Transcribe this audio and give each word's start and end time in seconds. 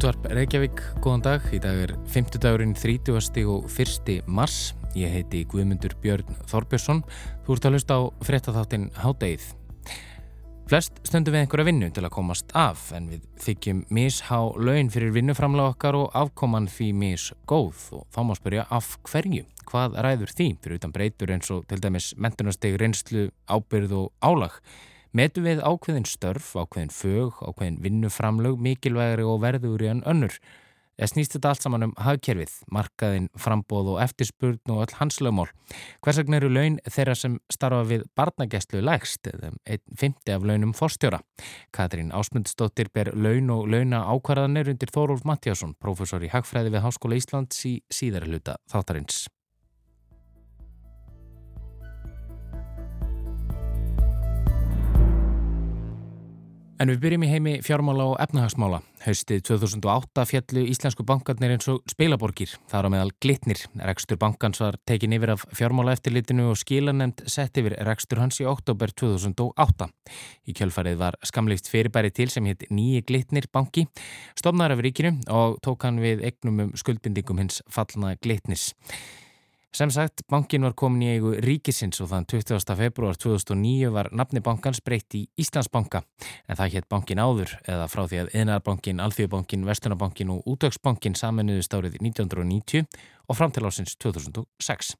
Útvarp 0.00 0.30
Reykjavík, 0.32 0.78
góðan 1.04 1.20
dag. 1.20 1.42
Í 1.52 1.58
dag 1.60 1.76
er 1.76 1.90
50 2.08 2.40
dagurinn 2.40 2.70
30. 2.72 3.42
og 3.52 3.66
1. 3.68 4.22
mars. 4.24 4.70
Ég 4.96 5.12
heiti 5.12 5.42
Guðmundur 5.44 5.92
Björn 6.00 6.38
Þorbjörnsson. 6.48 7.02
Þú 7.44 7.52
ert 7.52 7.66
að 7.68 7.74
hlusta 7.76 7.98
á 8.00 8.02
fréttatháttin 8.24 8.86
Hádegið. 8.96 9.44
Flest 10.72 11.02
stöndum 11.04 11.36
við 11.36 11.42
einhverja 11.42 11.68
vinnu 11.68 11.90
til 11.92 12.06
að 12.06 12.14
komast 12.14 12.54
af 12.56 12.86
en 12.96 13.10
við 13.12 13.26
þykjum 13.44 13.82
mishá 13.92 14.38
laun 14.56 14.88
fyrir 14.88 15.12
vinnuframlega 15.18 15.74
okkar 15.74 15.98
og 16.00 16.16
afkoman 16.16 16.70
því 16.72 16.88
misgóð 17.02 17.84
og 17.98 18.06
þá 18.08 18.20
má 18.24 18.32
spyrja 18.40 18.64
af 18.72 18.94
hverju. 19.04 19.44
Hvað 19.68 20.00
ræður 20.00 20.32
því 20.32 20.46
fyrir 20.64 20.80
utan 20.80 20.96
breytur 20.96 21.34
eins 21.36 21.52
og 21.52 21.68
til 21.68 21.84
dæmis 21.84 22.14
mentunasteg, 22.16 22.80
reynslu, 22.80 23.28
ábyrð 23.52 23.98
og 24.00 24.08
álag? 24.24 24.62
Metu 25.10 25.42
við 25.42 25.58
ákveðin 25.66 26.04
störf, 26.06 26.52
ákveðin 26.54 26.92
fög, 26.94 27.38
ákveðin 27.42 27.80
vinnuframlög, 27.82 28.60
mikilvægri 28.62 29.24
og 29.26 29.40
verður 29.42 29.82
í 29.82 29.88
enn 29.90 30.04
önnur. 30.06 30.36
Það 31.00 31.10
snýst 31.10 31.34
þetta 31.34 31.50
allt 31.50 31.64
saman 31.64 31.86
um 31.86 31.94
hagkerfið, 31.98 32.52
markaðin, 32.76 33.26
frambóð 33.40 33.88
og 33.94 34.02
eftirspurn 34.04 34.74
og 34.74 34.82
all 34.84 34.94
hans 35.00 35.18
lögmál. 35.24 35.48
Hvers 36.04 36.20
vegna 36.20 36.38
eru 36.38 36.52
laun 36.52 36.76
þeirra 36.84 37.16
sem 37.16 37.38
starfa 37.50 37.88
við 37.88 38.04
barnagæslu 38.20 38.84
lægst, 38.84 39.32
eða 39.32 39.50
einn 39.64 39.98
fymti 39.98 40.36
af 40.36 40.46
launum 40.46 40.76
forstjóra? 40.76 41.22
Katrín 41.74 42.14
Ásmundsdóttir 42.14 42.92
ber 42.94 43.10
laun 43.16 43.50
og 43.56 43.66
launa 43.72 44.04
ákvarðanir 44.12 44.70
undir 44.76 44.94
Þórólf 44.94 45.26
Mattíasson, 45.26 45.74
professor 45.80 46.22
í 46.22 46.30
Hagfræði 46.30 46.76
við 46.76 46.86
Háskóla 46.86 47.18
Íslands 47.18 47.66
í 47.66 47.78
síðara 47.90 48.30
hluta 48.30 48.60
þáttarins. 48.70 49.24
En 56.80 56.88
við 56.88 57.02
byrjum 57.02 57.24
í 57.26 57.28
heimi 57.28 57.52
fjármála 57.60 58.06
og 58.08 58.14
efnahagsmála. 58.24 58.78
Haustið 59.04 59.42
2008 59.50 60.22
fjallu 60.30 60.62
íslensku 60.72 61.04
bankarnir 61.04 61.52
eins 61.52 61.68
og 61.68 61.82
spilaborgir. 61.92 62.54
Það 62.72 62.88
á 62.88 62.92
meðal 62.94 63.12
glitnir. 63.20 63.60
Rekstur 63.84 64.16
bankans 64.22 64.62
var 64.64 64.78
tekin 64.88 65.12
yfir 65.12 65.34
af 65.34 65.44
fjármála 65.52 65.92
eftirlitinu 65.98 66.48
og 66.48 66.56
skilanemnd 66.56 67.20
sett 67.28 67.60
yfir 67.60 67.76
rekstur 67.84 68.22
hans 68.24 68.40
í 68.40 68.48
oktober 68.48 68.94
2008. 68.96 69.90
Í 70.48 70.56
kjölfarið 70.56 70.98
var 71.04 71.20
skamleift 71.20 71.68
fyrirbæri 71.68 72.14
til 72.16 72.32
sem 72.32 72.48
hitt 72.48 72.64
nýji 72.72 73.04
glitnir 73.12 73.52
banki, 73.52 73.84
stofnar 74.40 74.72
af 74.72 74.80
ríkinu 74.80 75.18
og 75.28 75.60
tók 75.60 75.84
hann 75.84 76.00
við 76.00 76.24
egnum 76.32 76.64
um 76.64 76.76
skuldbindingum 76.80 77.44
hins 77.44 77.60
fallna 77.68 78.16
glitnis. 78.24 78.70
Sem 79.70 79.90
sagt, 79.94 80.24
bankin 80.26 80.64
var 80.66 80.72
komin 80.74 81.04
í 81.06 81.08
eigu 81.12 81.36
ríkisins 81.44 82.00
og 82.02 82.08
þann 82.10 82.24
20. 82.26 82.74
februar 82.74 83.14
2009 83.14 83.92
var 83.94 84.08
nafni 84.10 84.42
bankans 84.42 84.80
breytt 84.82 85.14
í 85.14 85.20
Íslandsbanka 85.38 86.00
en 86.50 86.58
það 86.58 86.72
hétt 86.72 86.88
bankin 86.90 87.22
áður 87.22 87.52
eða 87.62 87.86
frá 87.92 88.02
því 88.10 88.18
að 88.24 88.32
Einarbankin, 88.40 89.02
Alþjóðbankin, 89.04 89.68
Vestunarbankin 89.68 90.32
og 90.34 90.50
Útöksbankin 90.50 91.14
saminuðist 91.14 91.76
árið 91.78 92.00
1990 92.00 92.82
og 93.30 93.38
fram 93.38 93.54
til 93.54 93.62
ásins 93.70 93.94
2006. 94.02 94.96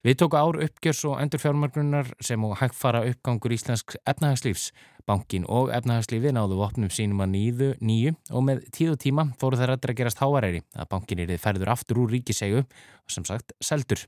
Við 0.00 0.16
tóku 0.16 0.40
ár 0.40 0.56
uppgjörs 0.64 1.04
og 1.04 1.18
endurfjármörgrunar 1.20 2.08
sem 2.24 2.40
og 2.48 2.56
hægfara 2.56 3.04
uppgangur 3.10 3.52
íslensk 3.52 3.98
efnahagslífs. 4.08 4.70
Bankin 5.10 5.46
og 5.50 5.72
efnahagslífi 5.74 6.30
náðu 6.36 6.60
vopnum 6.60 6.90
sínum 6.94 7.24
að 7.24 7.32
nýðu 7.32 7.70
nýju 7.82 8.12
og 8.30 8.44
með 8.46 8.60
tíð 8.76 8.92
og 8.92 9.00
tíma 9.02 9.24
fóru 9.40 9.58
rættir 9.58 9.90
að 9.90 9.98
gerast 9.98 10.20
háaræri 10.22 10.60
að 10.70 10.90
bankin 10.92 11.22
er 11.24 11.32
ferður 11.42 11.72
aftur 11.74 11.98
úr 12.04 12.12
ríkisegu 12.14 12.60
og 12.62 13.10
sem 13.10 13.26
sagt 13.26 13.50
seldur. 13.58 14.04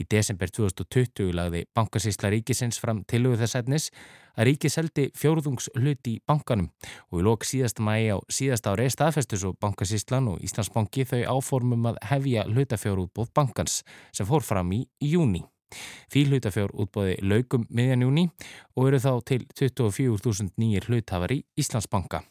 Í 0.00 0.06
desember 0.08 0.48
2020 0.48 1.34
lagði 1.36 1.66
bankasísla 1.76 2.32
ríkisins 2.32 2.80
fram 2.80 3.02
tilugu 3.04 3.42
þess 3.42 3.58
etnis 3.60 3.90
að 4.38 4.48
ríki 4.48 4.70
seldi 4.72 5.08
fjóruðungs 5.18 5.68
hluti 5.76 6.16
í 6.16 6.22
bankanum 6.24 6.70
og 7.10 7.20
í 7.20 7.26
lok 7.26 7.44
síðasta 7.44 7.84
mægi 7.84 8.14
á 8.14 8.18
síðasta 8.38 8.72
ári 8.72 8.88
staðfestus 8.94 9.44
og 9.50 9.58
bankasíslan 9.60 10.32
og 10.32 10.40
Íslandsbanki 10.48 11.04
þau 11.12 11.22
áformum 11.36 11.92
að 11.92 12.00
hefja 12.08 12.48
hlutafjárútbóð 12.48 13.34
bankans 13.36 13.82
sem 14.12 14.28
fór 14.28 14.46
fram 14.46 14.72
í 14.72 14.84
júni. 15.02 15.44
Því 16.08 16.24
hlutafjárútbóði 16.30 17.18
laugum 17.22 17.66
miðjan 17.68 18.06
júni 18.06 18.26
og 18.76 18.88
eru 18.88 19.02
þá 19.04 19.12
til 19.28 19.44
24.000 19.52 20.54
nýjir 20.60 20.88
hlutafar 20.88 21.34
í 21.34 21.42
Íslandsbanka. 21.60 22.22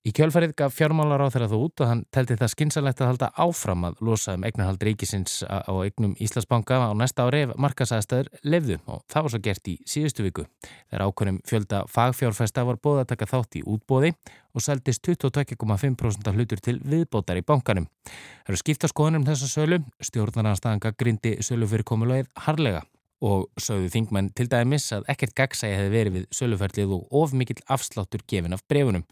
Í 0.00 0.14
kjölfarið 0.16 0.54
gaf 0.56 0.72
fjármálar 0.72 1.20
á 1.20 1.28
þeirra 1.28 1.46
þó 1.52 1.56
út 1.60 1.82
og 1.84 1.88
hann 1.90 1.98
telti 2.08 2.32
það 2.40 2.50
skynsalegt 2.54 3.00
að 3.02 3.08
halda 3.10 3.26
áfram 3.44 3.82
að 3.84 3.98
losa 4.08 4.32
um 4.32 4.46
eignarhald 4.48 4.80
ríkisins 4.86 5.42
á 5.44 5.68
eignum 5.76 6.14
Íslandsbanka 6.16 6.78
á 6.80 6.96
næsta 6.96 7.26
ári 7.28 7.42
ef 7.44 7.50
markasæðstæður 7.60 8.30
lefðu 8.48 8.78
og 8.88 9.02
það 9.12 9.26
var 9.26 9.34
svo 9.34 9.40
gert 9.44 9.68
í 9.68 9.74
síðustu 9.84 10.24
viku. 10.24 10.46
Þegar 10.88 11.04
ákveðnum 11.04 11.40
fjölda 11.50 11.80
fagfjárfesta 11.92 12.64
var 12.64 12.78
bóða 12.80 13.02
að 13.04 13.10
taka 13.10 13.28
þátt 13.28 13.58
í 13.60 13.62
útbóði 13.68 14.14
og 14.56 14.64
seldist 14.64 15.04
22,5% 15.04 16.32
hlutur 16.32 16.64
til 16.64 16.78
viðbótar 16.80 17.42
í 17.42 17.44
bankanum. 17.44 17.90
Það 18.08 18.54
eru 18.54 18.62
skipta 18.62 18.88
skoðunum 18.88 19.28
þessa 19.28 19.50
sölu, 19.52 19.82
stjórnarnarstaðanga 20.00 20.94
grindi 20.96 21.34
sölu 21.44 21.68
fyrir 21.68 21.84
komulegið 21.92 22.32
harlega 22.46 22.86
og 23.20 23.50
sögðu 23.60 23.90
þingmenn 23.92 24.32
til 24.32 24.48
dæmis 24.48 24.88
að 24.96 25.04
ekkert 25.12 25.36
gagsægi 25.36 25.76
hefði 25.76 25.92
verið 25.92 26.14
við 26.14 26.26
söluferlið 26.38 26.94
og 26.96 27.16
of 27.20 27.34
mikill 27.36 27.60
afsláttur 27.68 28.24
gefin 28.24 28.56
af 28.56 28.64
brefunum. 28.64 29.04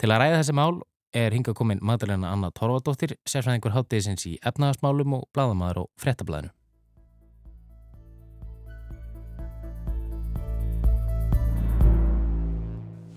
Til 0.00 0.10
að 0.10 0.22
ræða 0.22 0.40
þessi 0.40 0.54
mál 0.56 0.80
er 1.12 1.34
hinga 1.36 1.52
komin 1.54 1.82
Madalena 1.84 2.32
Anna 2.32 2.50
Torvadóttir, 2.50 3.16
sérfæðingur 3.28 3.74
háttegisins 3.74 4.24
í 4.26 4.38
efnagasmálum 4.40 5.18
og 5.18 5.28
bladamæður 5.36 5.84
og 5.84 5.90
frettablaðinu. 6.00 6.52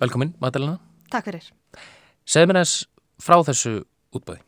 Velkomin 0.00 0.34
Madalena. 0.40 0.76
Takk 1.08 1.30
fyrir. 1.30 1.46
Segð 2.28 2.50
mér 2.50 2.60
eins 2.60 2.74
frá 3.22 3.38
þessu 3.46 3.78
útbæði. 4.12 4.42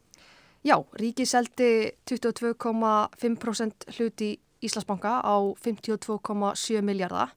Já, 0.67 0.77
ríki 1.01 1.25
seldi 1.25 1.95
22,5% 2.11 3.89
hluti 3.97 4.35
Íslandsbanka 4.61 5.21
á 5.23 5.37
52,7 5.65 6.83
miljardar. 6.83 7.33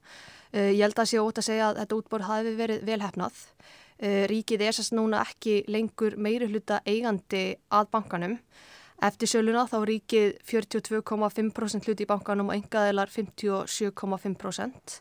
Uh, 0.52 0.68
ég 0.74 0.82
held 0.84 0.98
að 0.98 1.08
sé 1.08 1.22
ótt 1.22 1.38
að 1.40 1.46
segja 1.46 1.70
að 1.70 1.78
þetta 1.80 1.98
útbór 2.00 2.26
hafi 2.28 2.52
verið 2.58 2.82
velhæfnað. 2.84 3.38
Uh, 4.02 4.24
ríkið 4.26 4.64
er 4.66 4.74
sérst 4.74 4.94
núna 4.96 5.20
ekki 5.22 5.60
lengur 5.70 6.16
meiri 6.18 6.48
hluta 6.50 6.80
eigandi 6.82 7.52
að 7.70 7.90
bankanum. 7.94 8.34
Eftir 9.02 9.30
söluna 9.30 9.62
þá 9.70 9.78
ríkið 9.86 10.32
42,5% 10.46 11.86
hluti 11.86 12.02
í 12.02 12.10
bankanum 12.10 12.50
og 12.50 12.56
engaðilar 12.56 13.10
57,5%. 13.14 14.98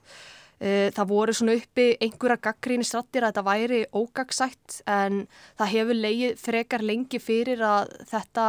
Uh, 0.62 0.88
það 0.94 1.10
voru 1.10 1.34
svona 1.34 1.58
uppi 1.58 1.88
einhverja 1.98 2.38
gaggríni 2.46 2.86
strattir 2.86 3.26
að 3.26 3.34
þetta 3.34 3.48
væri 3.50 3.82
ógagsætt 3.98 4.82
en 4.86 5.24
það 5.58 5.74
hefur 5.74 6.02
leið 6.06 6.38
frekar 6.38 6.86
lengi 6.86 7.18
fyrir 7.22 7.66
að 7.66 7.96
þetta 8.14 8.48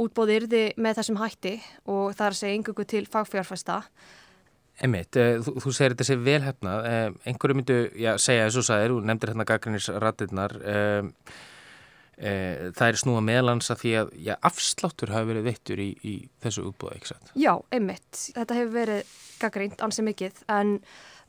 útbóð 0.00 0.32
yrði 0.40 0.62
með 0.80 1.02
þessum 1.02 1.20
hætti 1.20 1.58
og 1.84 2.16
það 2.16 2.26
er 2.26 2.34
að 2.34 2.40
segja 2.40 2.56
einhverju 2.56 2.88
til 2.92 3.04
fagfjárfæsta. 3.12 3.82
Emmitt, 4.84 5.16
eh, 5.16 5.38
þú, 5.40 5.56
þú 5.64 5.72
segir 5.72 5.94
þetta 5.94 6.06
sé 6.08 6.16
velhæfnað, 6.20 6.86
eh, 6.90 7.10
einhverju 7.30 7.56
myndu 7.56 7.76
já, 7.96 8.12
segja 8.20 8.44
eins 8.44 8.58
og 8.60 8.66
sæðir, 8.68 8.92
þú 8.92 9.04
nefndir 9.08 9.32
hérna 9.32 9.46
gaggrinnisratirnar, 9.48 10.56
eh, 10.60 11.10
eh, 12.18 12.70
það 12.76 12.88
er 12.90 13.00
snúa 13.00 13.24
meðlans 13.24 13.72
að 13.72 13.82
því 13.82 13.92
að 14.02 14.14
já, 14.28 14.34
afsláttur 14.50 15.14
hafi 15.14 15.30
verið 15.32 15.48
vittur 15.48 15.80
í, 15.80 15.90
í 16.04 16.14
þessu 16.44 16.68
útbóða, 16.68 16.98
ekki 16.98 17.12
satt? 17.12 17.32
Já, 17.34 17.54
emmitt, 17.72 18.22
þetta 18.36 18.58
hefur 18.60 18.74
verið 18.76 19.14
gaggrínt 19.40 19.84
ansið 19.84 20.10
mikið 20.10 20.42
en 20.58 20.78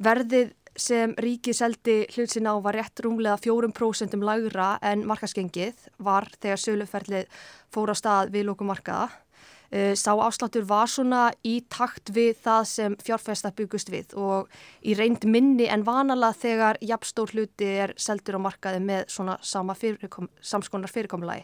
verðið 0.03 0.55
sem 0.77 1.13
ríkið 1.17 1.57
seldi 1.57 1.95
hlut 2.13 2.31
sinna 2.31 2.53
á 2.53 2.57
var 2.61 2.77
rétt 2.77 3.01
rúmlega 3.01 3.37
4% 3.41 4.17
lagra 4.21 4.75
en 4.85 5.05
markaskengið 5.09 5.87
var 6.05 6.27
þegar 6.37 6.61
söluferlið 6.61 7.39
fór 7.73 7.91
á 7.91 7.95
stað 7.97 8.35
við 8.35 8.51
lókumarkaða. 8.51 9.09
Eh, 9.71 9.95
sá 9.99 10.13
afsláttur 10.15 10.63
var 10.63 10.87
svona 10.87 11.25
í 11.43 11.57
takt 11.67 12.13
við 12.15 12.37
það 12.45 12.61
sem 12.71 12.93
fjárfesta 13.03 13.51
byggust 13.51 13.89
við 13.91 14.13
og 14.15 14.47
í 14.79 14.95
reynd 14.95 15.25
minni 15.27 15.67
en 15.67 15.83
vanalega 15.83 16.39
þegar 16.39 16.79
jafnstór 16.79 17.33
hluti 17.35 17.67
er 17.83 17.93
seldur 17.99 18.39
á 18.39 18.45
markaði 18.45 18.79
með 18.79 19.11
svona 19.11 19.35
fyrirkom, 19.75 20.29
samskonar 20.39 20.93
fyrirkomulagi. 20.93 21.43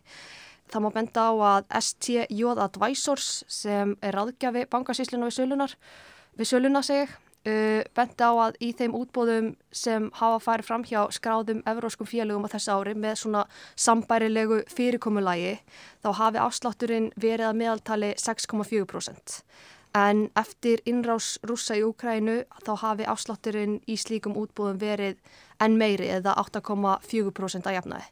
Það 0.72 0.86
má 0.86 0.90
benda 0.96 1.28
á 1.28 1.34
að 1.36 1.68
STJ 1.82 2.56
Advisors 2.64 3.44
sem 3.52 3.98
er 4.02 4.16
aðgjafi 4.16 4.70
bankasíslinu 4.72 5.28
við 5.28 6.48
söluna 6.48 6.82
seg 6.82 7.12
Uh, 7.44 7.84
bent 7.92 8.22
á 8.24 8.32
að 8.32 8.56
í 8.64 8.70
þeim 8.72 8.94
útbóðum 8.96 9.50
sem 9.76 10.06
hafa 10.16 10.38
farið 10.40 10.68
fram 10.70 10.86
hjá 10.88 11.02
skráðum 11.12 11.60
evróskum 11.68 12.08
félögum 12.08 12.48
á 12.48 12.54
þessu 12.54 12.72
ári 12.72 12.94
með 12.96 13.18
svona 13.20 13.42
sambærilegu 13.76 14.62
fyrirkomulagi 14.72 15.58
þá 16.06 16.10
hafi 16.22 16.40
afslátturinn 16.40 17.10
verið 17.20 17.50
að 17.50 17.60
meðaltali 17.60 18.14
6,4% 18.16 19.42
en 19.94 20.30
eftir 20.40 20.82
innrás 20.90 21.36
rúsa 21.46 21.78
í 21.78 21.84
Úkrænu 21.86 22.40
þá 22.66 22.72
hafi 22.82 23.06
afslátturinn 23.10 23.78
í 23.86 23.98
slíkum 24.00 24.36
útbóðum 24.40 24.80
verið 24.82 25.20
enn 25.62 25.78
meiri 25.78 26.10
eða 26.16 26.36
8,4% 26.42 27.70
að 27.70 27.78
jafnaði. 27.78 28.08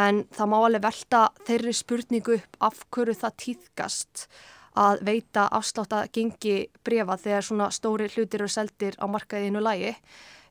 En 0.00 0.24
það 0.32 0.50
má 0.50 0.56
alveg 0.60 0.84
velta 0.86 1.22
þeirri 1.44 1.74
spurningu 1.76 2.38
upp 2.38 2.58
af 2.70 2.84
hverju 2.94 3.18
það 3.20 3.36
týðgast 3.44 4.26
að 4.78 5.02
veita 5.06 5.48
afslátt 5.50 5.92
að 5.96 6.12
gengi 6.14 6.58
brefa 6.84 7.16
þegar 7.18 7.46
svona 7.46 7.70
stóri 7.74 8.06
hlutir 8.12 8.44
eru 8.44 8.48
seldir 8.48 8.94
á 9.02 9.06
markaðinu 9.10 9.62
lægi. 9.64 9.96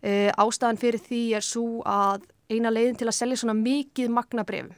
E, 0.04 0.32
ástæðan 0.36 0.80
fyrir 0.80 1.02
því 1.04 1.22
er 1.40 1.46
svo 1.46 1.82
að 1.88 2.28
eina 2.50 2.72
leiðin 2.74 2.98
til 3.00 3.08
að 3.08 3.18
selja 3.20 3.42
svona 3.42 3.56
mikið 3.58 4.12
magnabrefum 4.14 4.74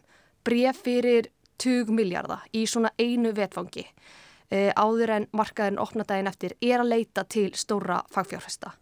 bref 0.45 0.81
fyrir 0.83 1.29
20 1.61 1.93
miljardar 1.95 2.43
í 2.57 2.65
svona 2.69 2.91
einu 2.99 3.31
vetfangi 3.37 3.85
uh, 3.85 4.71
áður 4.75 5.15
en 5.17 5.27
markaðin 5.37 5.79
opnadaginn 5.81 6.29
eftir 6.31 6.55
er 6.61 6.81
að 6.81 6.93
leita 6.95 7.25
til 7.29 7.49
stóra 7.57 8.01
fagfjárfesta 8.11 8.73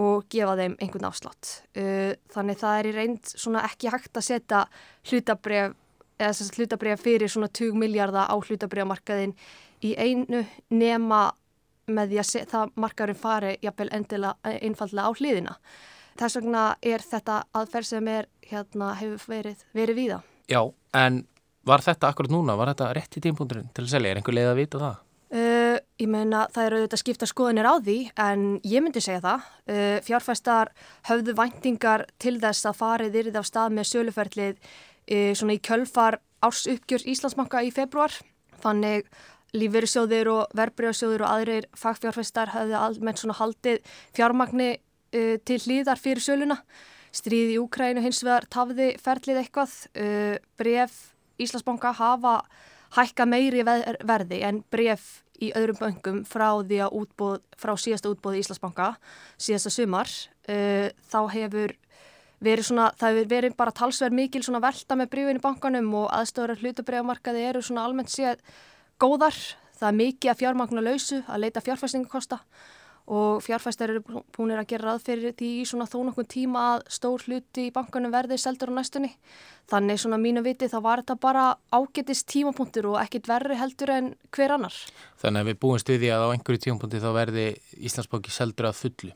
og 0.00 0.28
gefa 0.30 0.54
þeim 0.54 0.76
einhvern 0.78 1.08
afslátt. 1.08 1.54
Uh, 1.74 2.12
þannig 2.30 2.60
það 2.60 2.78
er 2.78 2.90
í 2.90 2.96
reynd 2.98 3.32
ekki 3.64 3.90
hægt 3.90 4.20
að 4.20 4.28
setja 4.28 4.64
hlutabref 5.10 5.78
hlutabref 6.20 7.00
fyrir 7.00 7.32
svona 7.32 7.48
20 7.48 7.80
miljardar 7.80 8.28
á 8.28 8.36
hlutabrefmarkaðin 8.36 9.32
í 9.84 9.94
einu 9.96 10.44
nema 10.70 11.30
með 11.90 12.12
því 12.12 12.20
að 12.22 12.50
það 12.50 12.74
markaðurinn 12.84 13.18
fari 13.18 13.56
jafnvel 13.64 13.88
endilega 13.96 14.54
einfallega 14.60 15.08
á 15.08 15.12
hliðina. 15.16 15.56
Þess 16.20 16.36
vegna 16.40 16.64
er 16.84 17.02
þetta 17.04 17.42
aðferð 17.56 17.88
sem 17.88 18.08
er, 18.12 18.26
hérna, 18.50 18.92
hefur 18.98 19.30
verið, 19.30 19.62
verið 19.76 19.98
víða. 19.98 20.18
Já, 20.50 20.60
en 20.98 21.22
var 21.66 21.84
þetta 21.84 22.10
akkurat 22.10 22.32
núna? 22.32 22.56
Var 22.58 22.72
þetta 22.74 22.90
rétt 22.96 23.16
í 23.16 23.22
tímpunkturinn 23.24 23.70
til 23.74 23.86
að 23.86 23.94
selja? 23.94 24.10
Er 24.10 24.20
einhver 24.20 24.36
leið 24.36 24.50
að 24.50 24.60
vita 24.60 24.82
það? 24.82 24.98
Uh, 25.30 25.76
ég 26.02 26.08
meina 26.10 26.42
það 26.50 26.66
eru 26.66 26.78
auðvitað 26.80 27.02
skipta 27.04 27.26
skoðinir 27.30 27.68
á 27.70 27.74
því 27.78 27.98
en 28.18 28.46
ég 28.66 28.82
myndi 28.82 29.02
segja 29.04 29.22
það. 29.22 29.44
Uh, 29.70 29.98
fjárfæstar 30.06 30.72
höfðu 31.06 31.36
væntingar 31.38 32.06
til 32.18 32.36
þess 32.42 32.66
að 32.66 32.80
farið 32.80 33.20
yrðið 33.22 33.38
af 33.38 33.46
stað 33.46 33.76
með 33.76 33.90
söluferlið 33.92 34.56
uh, 34.58 35.30
svona 35.38 35.54
í 35.54 35.62
kjölfar 35.62 36.18
árs 36.42 36.64
uppgjör 36.72 37.06
Íslandsbanka 37.14 37.62
í 37.62 37.70
februar. 37.76 38.16
Þannig 38.60 39.06
lífverðsjóðir 39.56 40.30
og 40.32 40.54
verbreyðsjóðir 40.58 41.24
og 41.24 41.34
aðrir 41.34 41.68
fagfjárfæstar 41.78 42.52
höfðu 42.54 42.78
almennt 42.78 43.22
svona 43.22 43.38
haldið 43.40 43.80
fjármagni 44.16 44.70
uh, 44.76 45.36
til 45.44 45.60
hlýðar 45.64 46.00
fyrir 46.00 46.24
söluna. 46.24 46.60
Stríði 47.10 47.56
í 47.56 47.62
Úkrænu 47.62 48.04
hins 48.04 48.22
vegar 48.22 48.46
tafði 48.50 48.92
ferlið 49.02 49.42
eitthvað. 49.42 49.74
Uh, 49.94 50.36
bref 50.60 51.00
Íslandsbanka 51.40 51.94
hafa 51.96 52.40
hækka 52.96 53.26
meiri 53.26 53.64
verði 53.64 54.42
en 54.46 54.62
bref 54.70 55.22
í 55.40 55.52
öðrum 55.56 55.78
böngum 55.80 56.24
frá 56.28 56.50
útbóð, 56.60 57.40
frá 57.56 57.72
síðasta 57.80 58.10
útbóði 58.12 58.42
Íslandsbanka 58.42 58.94
síðasta 59.40 59.72
sumar. 59.72 60.10
Uh, 60.46 60.90
þá 61.10 61.20
hefur 61.34 61.76
verið 62.40 62.70
svona, 62.70 62.90
það 62.96 63.14
hefur 63.14 63.30
verið 63.30 63.56
bara 63.58 63.74
talsverð 63.76 64.16
mikil 64.16 64.42
svona 64.44 64.62
velta 64.64 64.96
með 64.96 65.10
brefin 65.12 65.40
í 65.40 65.44
bankanum 65.44 65.90
og 66.02 66.06
aðstöður 66.16 66.62
hlutabrefmarkaði 66.62 67.46
eru 67.50 67.62
svona 67.64 67.84
almennt 67.84 68.12
séð 68.12 68.40
góðar. 69.00 69.38
Það 69.80 69.88
er 69.88 69.98
mikið 70.00 70.30
að 70.30 70.40
fjármagna 70.42 70.84
lausu, 70.84 71.22
að 71.24 71.42
leita 71.46 71.64
fjárfæstingakosta 71.64 72.40
og 73.10 73.40
fjárfæstar 73.42 73.90
eru 73.90 74.20
búinir 74.36 74.60
að 74.60 74.68
gera 74.70 74.92
ráð 74.92 75.00
fyrir 75.08 75.32
því 75.34 75.48
í 75.58 75.64
svona 75.66 75.88
þó 75.90 75.96
nokkun 76.06 76.28
tíma 76.30 76.60
að 76.76 76.84
stór 76.94 77.24
hluti 77.26 77.64
í 77.66 77.72
bankanum 77.74 78.12
verði 78.14 78.38
seldur 78.38 78.70
á 78.70 78.78
næstunni. 78.78 79.10
Þannig 79.70 79.98
svona 80.02 80.20
mínu 80.20 80.44
viti 80.46 80.68
þá 80.70 80.78
var 80.84 81.02
þetta 81.02 81.16
bara 81.24 81.46
ágetist 81.74 82.28
tímapunktur 82.30 82.92
og 82.92 83.00
ekkit 83.02 83.26
verri 83.30 83.58
heldur 83.58 83.94
en 83.96 84.12
hver 84.30 84.54
annar. 84.54 84.78
Þannig 85.18 85.42
að 85.42 85.50
við 85.50 85.60
búum 85.64 85.82
stuði 85.82 86.12
að 86.14 86.28
á 86.30 86.32
einhverju 86.36 86.64
tímapunkti 86.68 87.02
þá 87.02 87.10
verði 87.16 87.46
Íslandsbóki 87.80 88.34
seldur 88.34 88.70
að 88.70 88.80
fullu. 88.84 89.12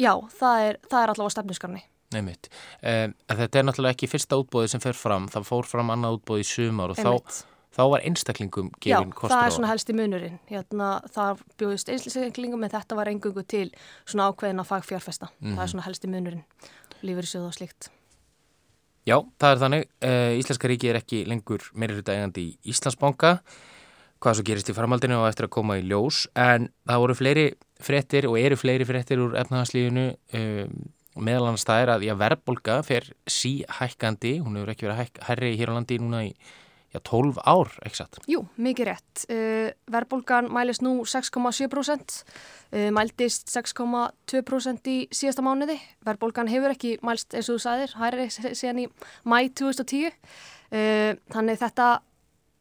Já, 0.00 0.14
það 0.32 0.66
er, 0.70 0.82
það 0.88 1.02
er 1.02 1.12
allavega 1.14 1.36
stefnusgarni. 1.36 1.86
Nei 2.12 2.22
mitt. 2.24 2.48
Um, 2.80 3.14
þetta 3.28 3.58
er 3.58 3.64
náttúrulega 3.68 3.96
ekki 3.96 4.08
fyrsta 4.08 4.40
útbóði 4.40 4.72
sem 4.72 4.80
fer 4.80 4.96
fram. 4.96 5.28
Það 5.32 5.48
fór 5.48 5.68
fram 5.68 5.92
annað 5.92 6.20
útbóði 6.20 6.44
í 6.44 6.48
sumar 6.48 6.92
og 6.92 7.00
Einmitt. 7.00 7.40
þá 7.40 7.51
þá 7.72 7.82
var 7.94 8.04
einstaklingum 8.06 8.70
gefin 8.78 9.14
kostur 9.16 9.32
á. 9.32 9.36
Já, 9.36 9.40
það 9.40 9.46
er 9.46 9.56
svona 9.56 9.72
helst 9.72 9.90
í 9.90 9.96
munurinn. 9.96 10.38
Hérna, 10.50 10.90
það 11.14 11.42
bjóðist 11.60 11.90
einstaklingum 11.92 12.66
en 12.66 12.74
þetta 12.74 12.98
var 12.98 13.10
engungu 13.12 13.44
til 13.48 13.66
svona 14.04 14.28
ákveðina 14.30 14.66
fagfjárfesta. 14.68 15.30
Mm 15.32 15.34
-hmm. 15.34 15.56
Það 15.56 15.62
er 15.62 15.66
mhm. 15.66 15.72
svona 15.72 15.86
helst 15.88 16.04
í 16.04 16.12
munurinn, 16.12 16.44
lífur 17.02 17.26
sjóð 17.26 17.48
og 17.48 17.54
slikt. 17.54 17.90
Já, 19.06 19.18
það 19.38 19.52
er 19.52 19.58
þannig. 19.58 19.84
Uh, 20.04 20.38
Íslenska 20.38 20.68
ríki 20.70 20.88
er 20.90 20.96
ekki 21.00 21.24
lengur 21.26 21.62
meiri 21.74 21.94
hluta 21.98 22.14
eigandi 22.14 22.42
í 22.52 22.70
Íslandsbanka, 22.70 23.40
hvað 24.22 24.34
svo 24.38 24.44
gerist 24.46 24.70
í 24.70 24.76
framhaldinu 24.76 25.18
og 25.18 25.28
eftir 25.28 25.48
að 25.48 25.54
koma 25.56 25.78
í 25.80 25.82
ljós, 25.82 26.28
en 26.38 26.68
það 26.86 27.02
voru 27.02 27.14
fleiri 27.14 27.46
frettir 27.82 28.28
og 28.30 28.38
eru 28.38 28.56
fleiri 28.56 28.86
frettir 28.86 29.18
úr 29.18 29.34
efnahanslífinu 29.40 30.14
um, 30.38 30.92
meðal 31.18 31.48
annars 31.50 31.66
það 31.66 31.82
er 31.82 31.92
að 31.96 32.06
já, 32.06 32.14
verðbolga 32.20 32.76
fer 32.86 33.08
síhækkandi, 33.26 34.36
hún 34.44 34.56
hefur 34.56 34.72
ekki 34.72 34.86
verið 34.86 35.00
hæk, 35.02 35.22
herri 35.28 35.50
hér 35.58 35.72
á 35.74 35.76
landi 35.76 35.98
núna 36.00 36.22
í 36.28 36.32
já, 36.92 37.00
12 37.00 37.40
ár, 37.48 37.72
ekki 37.86 37.98
satt? 37.98 38.18
Jú, 38.30 38.42
mikið 38.60 38.88
rétt. 38.90 39.24
Uh, 39.26 39.72
Verðbólgan 39.92 40.50
mælist 40.52 40.84
nú 40.84 40.94
6,7%, 41.08 42.16
uh, 42.76 42.88
mæltist 42.94 43.50
6,2% 43.52 44.92
í 44.92 44.96
síðasta 45.14 45.44
mánuði. 45.44 45.78
Verðbólgan 46.06 46.50
hefur 46.52 46.74
ekki 46.74 46.94
mælst, 47.04 47.32
eins 47.34 47.48
og 47.48 47.58
þú 47.58 47.64
sagðir, 47.66 47.96
hærri 48.00 48.28
síðan 48.32 48.84
í 48.84 48.88
mæ 49.24 49.38
2010. 49.58 50.16
Uh, 50.72 51.12
þannig 51.32 51.60
þetta, 51.64 51.90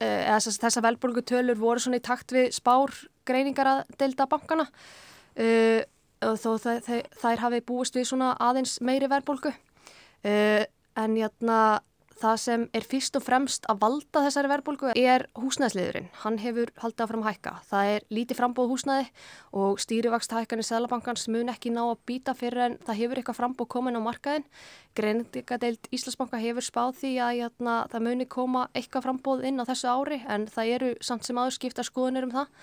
uh, 0.03 0.51
þessa 0.63 0.85
verðbólgutölur 0.87 1.59
voru 1.59 1.83
svona 1.83 2.01
í 2.01 2.05
takt 2.05 2.35
við 2.35 2.51
spár 2.55 2.95
greiningar 3.27 3.75
að 3.75 3.83
delta 3.99 4.27
bankana. 4.31 4.67
Uh, 5.35 5.83
þó 6.21 6.53
það, 6.61 6.91
þær 7.17 7.47
hafi 7.47 7.63
búist 7.65 7.95
við 7.97 8.11
svona 8.11 8.35
aðeins 8.39 8.79
meiri 8.83 9.09
verðbólgu. 9.11 9.53
Uh, 10.21 10.63
en 10.99 11.15
jætna 11.17 11.55
hérna, 11.55 11.59
Það 12.21 12.35
sem 12.37 12.63
er 12.77 12.85
fyrst 12.85 13.15
og 13.17 13.23
fremst 13.25 13.63
að 13.71 13.79
valda 13.81 14.21
þessari 14.27 14.49
verðbólgu 14.51 14.91
er 14.99 15.23
húsnæðsliðurinn. 15.41 16.09
Hann 16.21 16.37
hefur 16.37 16.69
haldið 16.83 17.05
áfram 17.05 17.23
að 17.23 17.31
hækka. 17.31 17.53
Það 17.71 17.93
er 17.95 18.05
lítið 18.13 18.37
frambóð 18.37 18.69
húsnæði 18.75 19.07
og 19.63 19.81
stýrivakst 19.81 20.35
hækkan 20.37 20.61
í 20.61 20.65
Sælabankans 20.67 21.25
mun 21.33 21.49
ekki 21.49 21.71
ná 21.73 21.81
að 21.87 22.03
býta 22.11 22.35
fyrir 22.37 22.65
en 22.67 22.77
það 22.85 22.99
hefur 23.01 23.21
eitthvað 23.21 23.39
frambóð 23.39 23.71
komin 23.73 23.97
á 23.97 24.01
markaðin. 24.05 24.45
Greinindikadeild 24.99 25.89
Íslandsbanka 25.89 26.43
hefur 26.43 26.67
spáð 26.67 26.93
því 26.99 27.11
að 27.17 27.33
jæna, 27.39 27.49
hérna, 27.49 27.75
það 27.89 28.07
muni 28.11 28.29
koma 28.29 28.67
eitthvað 28.77 29.07
frambóð 29.07 29.45
inn 29.49 29.57
á 29.57 29.65
þessu 29.71 29.89
ári 29.89 30.21
en 30.29 30.45
það 30.51 30.73
eru 30.77 30.93
samt 31.01 31.25
sem 31.25 31.41
aður 31.41 31.57
skipta 31.57 31.87
skoðunir 31.87 32.29
um 32.29 32.37
það. 32.37 32.53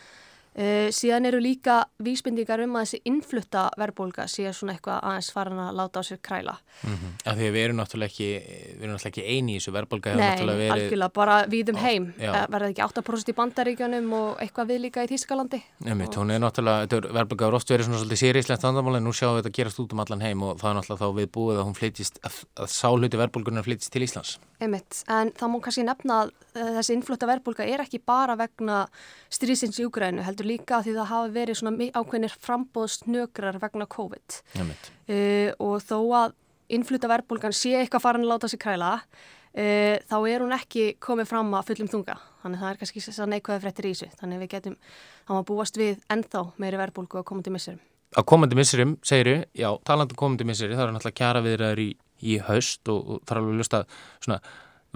Uh, 0.59 0.89
síðan 0.91 1.29
eru 1.29 1.39
líka 1.39 1.85
vísbindingar 2.03 2.59
um 2.65 2.73
að 2.81 2.89
þessi 2.89 2.99
innflutta 3.07 3.69
verðbólka 3.79 4.25
sé 4.27 4.51
svona 4.51 4.73
eitthvað 4.75 5.05
aðeins 5.07 5.29
farin 5.31 5.61
að 5.63 5.77
láta 5.79 6.03
á 6.03 6.09
sér 6.09 6.19
kræla. 6.19 6.57
Mm 6.83 6.95
-hmm. 6.95 7.13
Af 7.31 7.37
því 7.39 7.47
að 7.47 7.55
við 7.55 7.63
erum 7.65 7.79
náttúrulega 7.79 8.11
ekki, 8.11 8.31
við 8.75 8.83
erum 8.83 8.95
náttúrulega 8.95 9.13
ekki 9.13 9.25
eini 9.29 9.53
í 9.55 9.59
þessu 9.61 9.73
verðbólka. 9.77 10.15
Nei, 10.19 10.47
verið... 10.47 10.73
algjörlega, 10.75 11.09
bara 11.15 11.37
við 11.47 11.71
um 11.71 11.79
heim. 11.79 12.15
Eh, 12.19 12.47
verða 12.51 12.71
ekki 12.73 12.83
8% 12.83 13.31
í 13.31 13.37
bandaríkjunum 13.39 14.13
og 14.13 14.43
eitthvað 14.43 14.67
við 14.67 14.81
líka 14.83 15.05
í 15.05 15.11
Þískalandi. 15.13 15.63
Nefnit, 15.79 16.19
hún 16.19 16.31
er 16.35 16.43
náttúrulega, 16.43 17.07
verðbólka 17.07 17.47
er 17.47 17.55
oft 17.55 17.71
verið 17.71 17.87
svona 17.87 18.03
svolítið 18.03 18.23
séríslegt 18.25 18.63
vandamál 18.67 18.97
en 18.97 19.05
nú 19.05 19.15
sjáum 19.15 19.39
við 19.39 19.45
þetta 19.45 19.57
gerast 19.59 19.79
út 19.79 19.93
um 19.93 20.01
allan 20.01 20.27
heim 20.27 20.43
og 20.43 20.59
það 20.59 20.71
er 20.71 20.77
náttúrulega 20.81 21.05
þá 21.05 21.15
við 21.21 21.29
búið 21.39 21.59
að 21.59 21.67
hún 21.69 21.79
flytist, 21.79 22.19
að, 22.27 22.35
að 22.59 22.67
sáluti 22.67 23.17
verðbólkunar 23.17 23.63
flytist 23.63 23.93
til 23.93 24.03
Íslands. 24.03 24.39
Einmitt, 24.59 25.05
en 25.07 25.31
það 25.39 25.51
múi 25.53 25.63
kannski 25.63 25.87
nefna 25.87 26.15
að 26.25 26.33
þessi 26.79 26.95
innflutta 26.97 27.29
verðbólka 27.31 27.63
er 27.63 27.85
ekki 27.85 28.01
bara 28.03 28.35
vegna 28.35 28.89
strísins 29.31 29.79
í 29.79 29.87
Úgrænu, 29.87 30.25
heldur 30.27 30.48
líka 30.49 30.83
því 30.85 30.95
það 30.97 31.11
hafa 31.13 31.33
verið 31.35 31.61
svona 31.61 31.89
ákveðinir 31.95 32.37
frambóðsnökrar 32.45 33.59
vegna 33.63 33.89
COVID. 33.95 34.39
Uh, 34.59 35.51
og 35.63 35.83
þó 35.85 35.99
að 36.23 36.39
innfluta 36.75 37.11
verbulgan 37.11 37.57
sé 37.57 37.77
eitthvað 37.79 38.05
farin 38.05 38.27
að 38.27 38.33
láta 38.35 38.51
sig 38.53 38.61
kræla 38.61 38.95
uh, 38.99 39.97
þá 40.09 40.17
er 40.19 40.45
hún 40.45 40.57
ekki 40.57 40.89
komið 41.05 41.31
fram 41.31 41.53
að 41.57 41.71
fullum 41.73 41.93
þunga. 41.93 42.19
Þannig 42.43 42.65
það 42.65 42.73
er 42.73 42.81
kannski 42.83 43.29
neikvæði 43.35 43.65
fréttir 43.67 43.91
í 43.91 43.95
þessu. 43.95 44.11
Þannig 44.21 44.43
við 44.45 44.53
getum 44.57 44.81
að 45.29 45.47
búast 45.51 45.79
við 45.81 46.03
ennþá 46.13 46.45
meiri 46.57 46.81
verbulgu 46.81 47.21
að 47.21 47.29
komandi 47.29 47.53
missurum 47.53 47.85
Á 48.17 48.25
komandi 48.25 48.57
missurum, 48.57 48.97
segiru, 49.05 49.43
já, 49.53 49.69
talandu 49.85 50.15
um 50.17 50.21
komandi 50.23 50.47
missuri, 50.49 50.77
það 50.77 50.87
er 50.87 50.95
náttúrulega 50.95 51.19
kjara 51.21 51.43
viðraður 51.45 51.83
í, 51.83 51.89
í 52.25 52.39
haust 52.47 52.89
og, 52.89 53.03
og 53.05 53.19
það 53.29 53.35
er 53.35 53.41
alveg 53.41 53.53
að 53.53 53.61
lusta 53.61 53.81
svona 54.25 54.39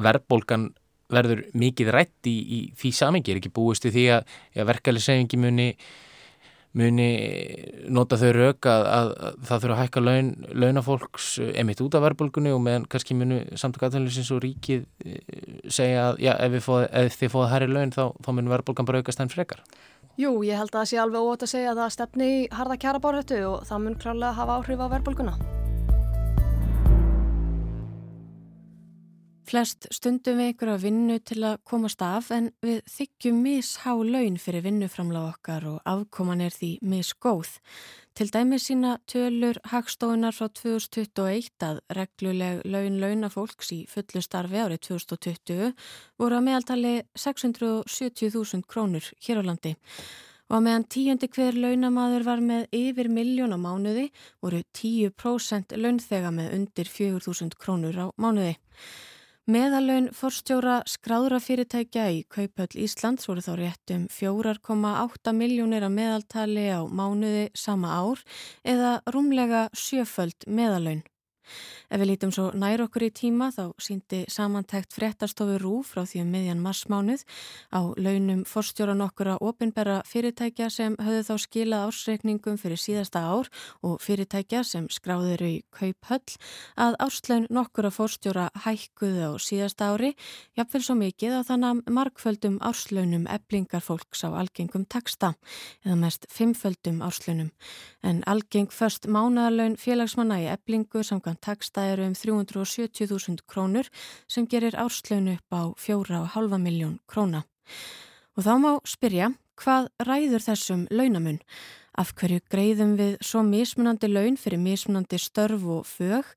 verbulgan 0.07 0.65
verður 1.13 1.45
mikið 1.59 1.93
rætt 1.95 2.31
í, 2.31 2.37
í 2.37 2.63
því 2.79 2.95
samengi, 2.97 3.33
er 3.35 3.43
ekki 3.43 3.53
búist 3.55 3.87
í 3.89 3.93
því 3.95 4.07
að, 4.17 4.33
að 4.57 4.69
verkefliðsefingi 4.71 5.41
muni, 5.41 5.69
muni 6.79 7.09
nota 7.93 8.19
þau 8.21 8.31
rauk 8.37 8.69
að, 8.73 8.89
að, 8.89 9.13
að 9.13 9.39
það 9.49 9.65
þurfa 9.65 9.77
að 9.77 9.83
hækka 9.83 10.05
laun, 10.07 10.33
launafólks 10.65 11.29
emitt 11.63 11.85
út 11.85 11.99
af 11.99 12.05
verðbólgunni 12.07 12.55
og 12.55 12.63
meðan 12.65 12.89
kannski 12.91 13.17
muni 13.19 13.43
samtök 13.61 13.89
aðtölusins 13.89 14.33
og 14.35 14.43
ríkið 14.47 14.85
eh, 15.05 15.23
segja 15.69 16.11
að 16.11 16.23
já, 16.25 16.35
ef, 16.37 16.59
fóð, 16.67 16.85
ef 16.89 17.19
þið 17.21 17.35
fóða 17.37 17.51
hærri 17.55 17.73
laun 17.73 17.95
þá, 17.95 18.05
þá 18.25 18.31
munir 18.33 18.57
verðbólgan 18.57 18.89
bara 18.89 19.03
aukast 19.03 19.25
enn 19.25 19.33
frekar. 19.33 19.65
Jú, 20.21 20.35
ég 20.45 20.59
held 20.61 20.75
að 20.75 20.83
það 20.83 20.89
sé 20.91 21.01
alveg 21.01 21.33
ótt 21.33 21.47
að 21.47 21.53
segja 21.55 21.73
að 21.73 21.83
það 21.83 21.95
stefni 21.97 22.31
harða 22.53 22.81
kjara 22.85 23.01
bárhættu 23.01 23.43
og 23.49 23.67
það 23.69 23.85
mun 23.87 24.01
klálega 24.01 24.37
hafa 24.37 24.61
áhrif 24.61 24.85
á 24.85 24.87
verðbólguna. 24.93 25.62
Flest 29.53 29.85
stundum 29.93 30.39
við 30.41 30.55
ykkur 30.55 30.71
að 30.73 30.85
vinnu 30.87 31.19
til 31.29 31.43
að 31.45 31.59
komast 31.69 32.01
af 32.01 32.31
en 32.33 32.47
við 32.65 32.79
þykjum 32.89 33.43
mishá 33.45 33.93
laun 33.93 34.39
fyrir 34.41 34.65
vinnuframláð 34.65 35.27
okkar 35.29 35.67
og 35.69 35.91
afkoman 35.93 36.41
er 36.41 36.55
því 36.57 36.71
misgóð. 36.89 37.51
Til 38.17 38.31
dæmi 38.33 38.57
sína 38.57 38.95
tölur 39.05 39.61
hagstofunar 39.69 40.33
frá 40.33 40.49
2021 40.57 41.69
að 41.69 41.83
regluleg 41.99 42.65
laun 42.65 42.97
launafólks 43.05 43.75
í 43.77 43.83
fullu 43.93 44.25
starfi 44.25 44.63
árið 44.63 44.87
2020 44.89 45.77
voru 46.17 46.41
að 46.41 46.49
meðaltali 46.49 46.97
670.000 47.13 48.65
krónur 48.65 49.13
hér 49.21 49.45
á 49.45 49.53
landi. 49.53 49.77
Og 50.49 50.63
að 50.63 50.67
meðan 50.71 50.91
tíundi 50.97 51.29
hver 51.29 51.61
launamaður 51.61 52.31
var 52.33 52.41
með 52.41 52.71
yfir 52.73 53.13
miljón 53.13 53.53
á 53.53 53.61
mánuði 53.61 54.09
voru 54.41 54.65
10% 54.81 55.77
launþega 55.77 56.33
með 56.41 56.55
undir 56.57 56.89
4.000 56.89 57.61
krónur 57.61 58.01
á 58.01 58.09
mánuði. 58.17 58.57
Meðalögn 59.51 60.13
forstjóra 60.15 60.75
skráðra 60.87 61.41
fyrirtækja 61.43 62.05
í 62.15 62.21
Kaupöll 62.31 62.77
Íslands 62.79 63.27
voru 63.27 63.43
þá 63.43 63.57
rétt 63.59 63.91
um 63.91 64.05
4,8 64.07 65.33
miljónir 65.35 65.83
að 65.83 65.97
meðaltali 65.97 66.69
á 66.71 66.87
mánuði 66.87 67.49
sama 67.59 67.91
ár 67.91 68.23
eða 68.63 68.93
rúmlega 69.11 69.65
sjöföld 69.75 70.47
meðalögn. 70.47 71.03
Ef 71.93 72.01
við 72.01 72.09
lítum 72.13 72.33
svo 72.33 72.51
nær 72.57 72.83
okkur 72.87 73.07
í 73.07 73.11
tíma 73.13 73.51
þá 73.53 73.75
síndi 73.83 74.23
samantækt 74.33 74.95
fréttastofu 74.97 75.59
RÚ 75.61 75.83
frá 75.87 76.05
því 76.09 76.23
um 76.25 76.33
miðjan 76.33 76.63
marsmánuð 76.65 77.25
á 77.75 77.81
launum 77.97 78.45
forstjóran 78.49 79.05
okkur 79.05 79.35
að 79.35 79.45
opinbera 79.49 79.99
fyrirtækja 80.09 80.71
sem 80.73 80.97
höfðu 81.01 81.25
þá 81.29 81.35
skilað 81.45 81.87
ásreikningum 81.91 82.59
fyrir 82.61 82.81
síðasta 82.81 83.25
ár 83.29 83.51
og 83.83 83.99
fyrirtækja 84.05 84.63
sem 84.67 84.89
skráður 84.93 85.45
í 85.47 85.53
kauphöll 85.75 86.39
að 86.81 86.99
áslaun 87.03 87.49
nokkur 87.53 87.91
að 87.91 87.97
forstjóra 87.99 88.49
hækkuðu 88.65 89.29
á 89.29 89.33
síðasta 89.43 89.93
ári 89.93 90.13
jafnvel 90.59 90.83
svo 90.87 90.97
mikið 91.01 91.39
að 91.41 91.49
þannig 91.51 91.93
markföldum 91.99 92.59
áslaunum 92.65 93.29
eblingar 93.31 93.85
fólks 93.85 94.25
á 94.25 94.33
algengum 94.33 94.85
taksta 94.89 95.35
eða 95.85 95.99
mest 96.01 96.27
fimmföldum 96.33 97.03
áslaunum 97.05 97.53
en 98.03 98.23
algeng 98.27 98.71
först 98.73 99.07
mánadarlaun 99.07 99.77
félagsmanna 99.81 100.41
í 100.43 100.49
eblingu 100.53 101.03
samkvæmt 101.07 101.32
taksta 101.41 101.83
það 101.83 101.93
eru 101.93 102.09
um 102.09 102.17
370.000 102.19 103.45
krónur 103.47 103.89
sem 104.29 104.47
gerir 104.47 104.77
árslaunu 104.77 105.37
upp 105.39 105.55
á 105.55 105.63
4,5 105.79 106.59
miljón 106.59 106.99
króna. 107.07 107.45
Og 108.37 108.45
þá 108.45 108.53
má 108.59 108.73
spyrja 108.89 109.33
hvað 109.61 109.89
ræður 110.03 110.45
þessum 110.49 110.87
launamun? 110.91 111.41
Af 111.93 112.15
hverju 112.17 112.41
greiðum 112.51 112.97
við 112.97 113.19
svo 113.21 113.43
mismunandi 113.45 114.09
laun 114.09 114.39
fyrir 114.41 114.61
mismunandi 114.61 115.19
störf 115.21 115.67
og 115.69 115.85
fög? 115.87 116.29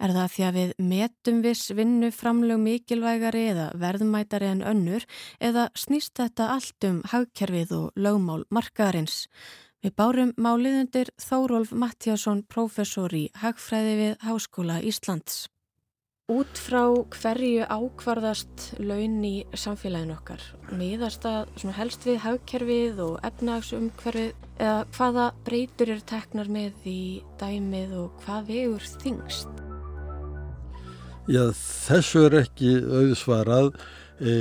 Er 0.00 0.14
það 0.16 0.30
því 0.32 0.44
að 0.44 0.56
við 0.56 0.70
metum 0.90 1.40
viss 1.44 1.72
vinnu 1.76 2.08
framlög 2.12 2.60
mikilvægari 2.60 3.42
eða 3.52 3.66
verðmætari 3.80 4.48
en 4.48 4.62
önnur 4.64 5.04
eða 5.40 5.66
snýst 5.76 6.14
þetta 6.16 6.46
allt 6.54 6.86
um 6.88 7.02
hagkerfið 7.12 7.74
og 7.76 8.00
lögmál 8.00 8.46
markaðarins? 8.48 9.26
Við 9.80 9.94
bárum 9.96 10.30
máliðundir 10.36 11.08
Þórólf 11.16 11.70
Mattiasson, 11.72 12.42
professor 12.52 13.14
í 13.16 13.30
Hagfræði 13.40 13.92
við 13.96 14.10
Háskóla 14.26 14.74
Íslands. 14.84 15.46
Út 16.28 16.58
frá 16.60 16.82
hverju 17.14 17.64
ákvarðast 17.64 18.66
laun 18.76 19.22
í 19.24 19.46
samfélaginu 19.56 20.18
okkar? 20.18 20.42
Miðast 20.76 21.24
það 21.24 21.72
helst 21.78 22.04
við 22.04 22.18
hagkerfið 22.26 23.00
og 23.06 23.14
efnagsumhverfið 23.24 24.44
eða 24.60 24.82
hvaða 24.98 25.24
breytur 25.48 25.92
er 25.96 26.02
teknar 26.12 26.52
með 26.52 26.84
í 26.84 27.00
dæmið 27.40 27.94
og 28.02 28.20
hvað 28.26 28.50
vegur 28.52 28.90
þingst? 29.00 29.64
Já, 31.32 31.46
þessu 31.56 32.26
er 32.28 32.36
ekki 32.42 32.74
auðsvarað. 32.84 33.72
E, 34.20 34.36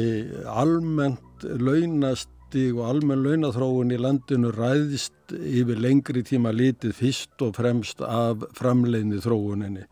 almennt 0.51 1.47
launast 1.63 2.27
stig 2.49 2.73
og 2.73 2.87
almenn 2.89 3.21
launathróun 3.21 3.91
í 3.93 3.97
landinu 4.01 4.49
ræðist 4.55 5.33
yfir 5.37 5.77
lengri 5.77 6.23
tíma 6.25 6.49
litið 6.49 6.95
fyrst 6.97 7.43
og 7.45 7.53
fremst 7.59 8.01
af 8.01 8.41
framleiðni 8.57 9.19
þróuninni. 9.21 9.83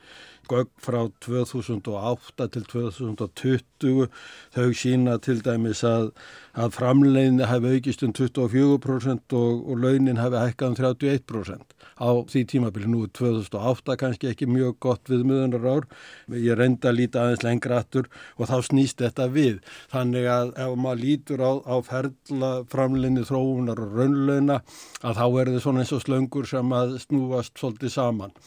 Gögg 0.47 0.69
frá 0.83 0.99
2008 1.25 2.47
til 2.53 2.67
2020 2.71 4.07
þau 4.55 4.67
sína 4.81 5.17
til 5.23 5.41
dæmis 5.45 5.83
að, 5.87 6.11
að 6.57 6.75
framleiðni 6.77 7.47
hafi 7.49 7.73
aukist 7.77 8.03
um 8.07 8.13
24% 8.15 9.35
og, 9.37 9.63
og 9.67 9.81
launin 9.83 10.21
hafi 10.21 10.43
hækkað 10.43 10.73
um 10.73 10.77
31% 10.81 11.77
á 11.97 12.09
því 12.29 12.43
tímabili 12.51 12.89
nú 12.91 13.05
2008 13.09 13.97
kannski 13.97 14.29
ekki 14.31 14.47
mjög 14.49 14.77
gott 14.85 15.09
við 15.09 15.25
miðunar 15.27 15.65
ár 15.65 15.87
ég 16.33 16.57
reynda 16.57 16.91
að 16.91 16.99
líta 16.99 17.23
aðeins 17.23 17.45
lengra 17.45 17.81
aftur 17.81 18.09
og 18.37 18.51
þá 18.51 18.57
snýst 18.69 19.01
þetta 19.01 19.27
við. 19.33 19.57
Þannig 19.93 20.29
að 20.31 20.53
ef 20.65 20.77
maður 20.77 21.03
lítur 21.03 21.43
á, 21.43 21.51
á 21.65 21.75
ferla 21.85 22.51
framlinni 22.71 23.25
þróunar 23.27 23.81
og 23.81 23.97
raunlauna 23.97 24.61
að 25.01 25.19
þá 25.19 25.25
er 25.25 25.51
þetta 25.51 25.65
svona 25.65 25.83
eins 25.83 25.97
og 25.97 26.05
slöngur 26.05 26.49
sem 26.49 26.77
að 26.77 26.97
snúast 27.07 27.57
svolítið 27.57 27.93
saman 27.97 28.37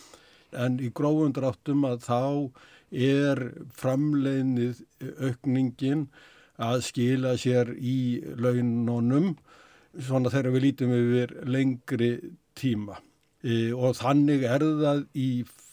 en 0.52 0.80
í 0.82 0.90
grófundráttum 0.94 1.86
að 1.88 2.04
þá 2.06 2.22
er 2.90 3.42
framleinnið 3.76 4.82
aukningin 5.22 6.08
að 6.60 6.82
skila 6.88 7.36
sér 7.40 7.72
í 7.78 8.20
launonum 8.36 9.34
svona 9.98 10.32
þegar 10.32 10.54
við 10.56 10.66
lítum 10.66 10.92
yfir 10.94 11.32
lengri 11.48 12.10
tíma. 12.58 12.98
E, 13.40 13.72
og 13.72 13.96
þannig 13.96 14.44
er 14.44 14.62
það 14.82 15.04
í 15.16 15.30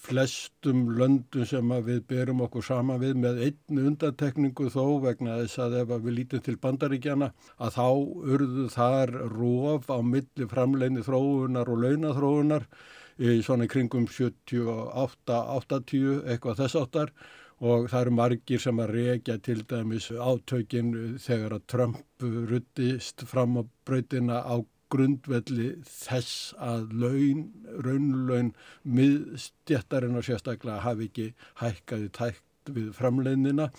flestum 0.07 0.85
löndum 0.95 1.43
sem 1.47 1.71
við 1.83 2.03
berum 2.07 2.43
okkur 2.45 2.63
sama 2.63 2.95
við 3.01 3.17
með 3.19 3.41
einn 3.49 3.81
undantekningu 3.89 4.69
þó 4.71 5.01
vegna 5.03 5.35
þess 5.41 5.59
að 5.65 5.75
ef 5.81 5.91
við 6.05 6.15
lítum 6.21 6.43
til 6.45 6.55
bandaríkjana 6.63 7.33
að 7.57 7.73
þá 7.75 7.87
urðu 8.35 8.67
þar 8.71 9.11
róf 9.33 9.91
á 9.91 9.99
milli 10.13 10.47
framleginni 10.47 11.03
þróunar 11.03 11.73
og 11.73 11.83
launathróunar 11.83 12.69
svona 13.17 13.67
kringum 13.69 14.07
78-80 14.07 16.29
eitthvað 16.29 16.59
þess 16.61 16.75
áttar 16.81 17.09
og 17.57 17.87
það 17.89 18.01
eru 18.01 18.11
margir 18.13 18.59
sem 18.61 18.79
að 18.81 18.91
reykja 18.93 19.37
til 19.41 19.63
dæmis 19.69 20.11
átökin 20.13 21.17
þegar 21.21 21.53
að 21.57 21.67
Trump 21.73 21.97
ruttist 22.21 23.23
fram 23.25 23.57
á 23.57 23.63
breytina 23.87 24.37
á 24.45 24.61
grundvelli 24.93 25.69
þess 25.83 26.53
að 26.63 26.93
laun, 27.01 27.41
raunlaun 27.83 28.53
miðstjættarinn 28.87 30.19
og 30.19 30.27
sérstaklega 30.27 30.85
hafi 30.85 31.09
ekki 31.09 31.27
hækkaði 31.59 32.09
tækt 32.15 32.71
við 32.75 32.93
framleiðnina. 32.95 33.69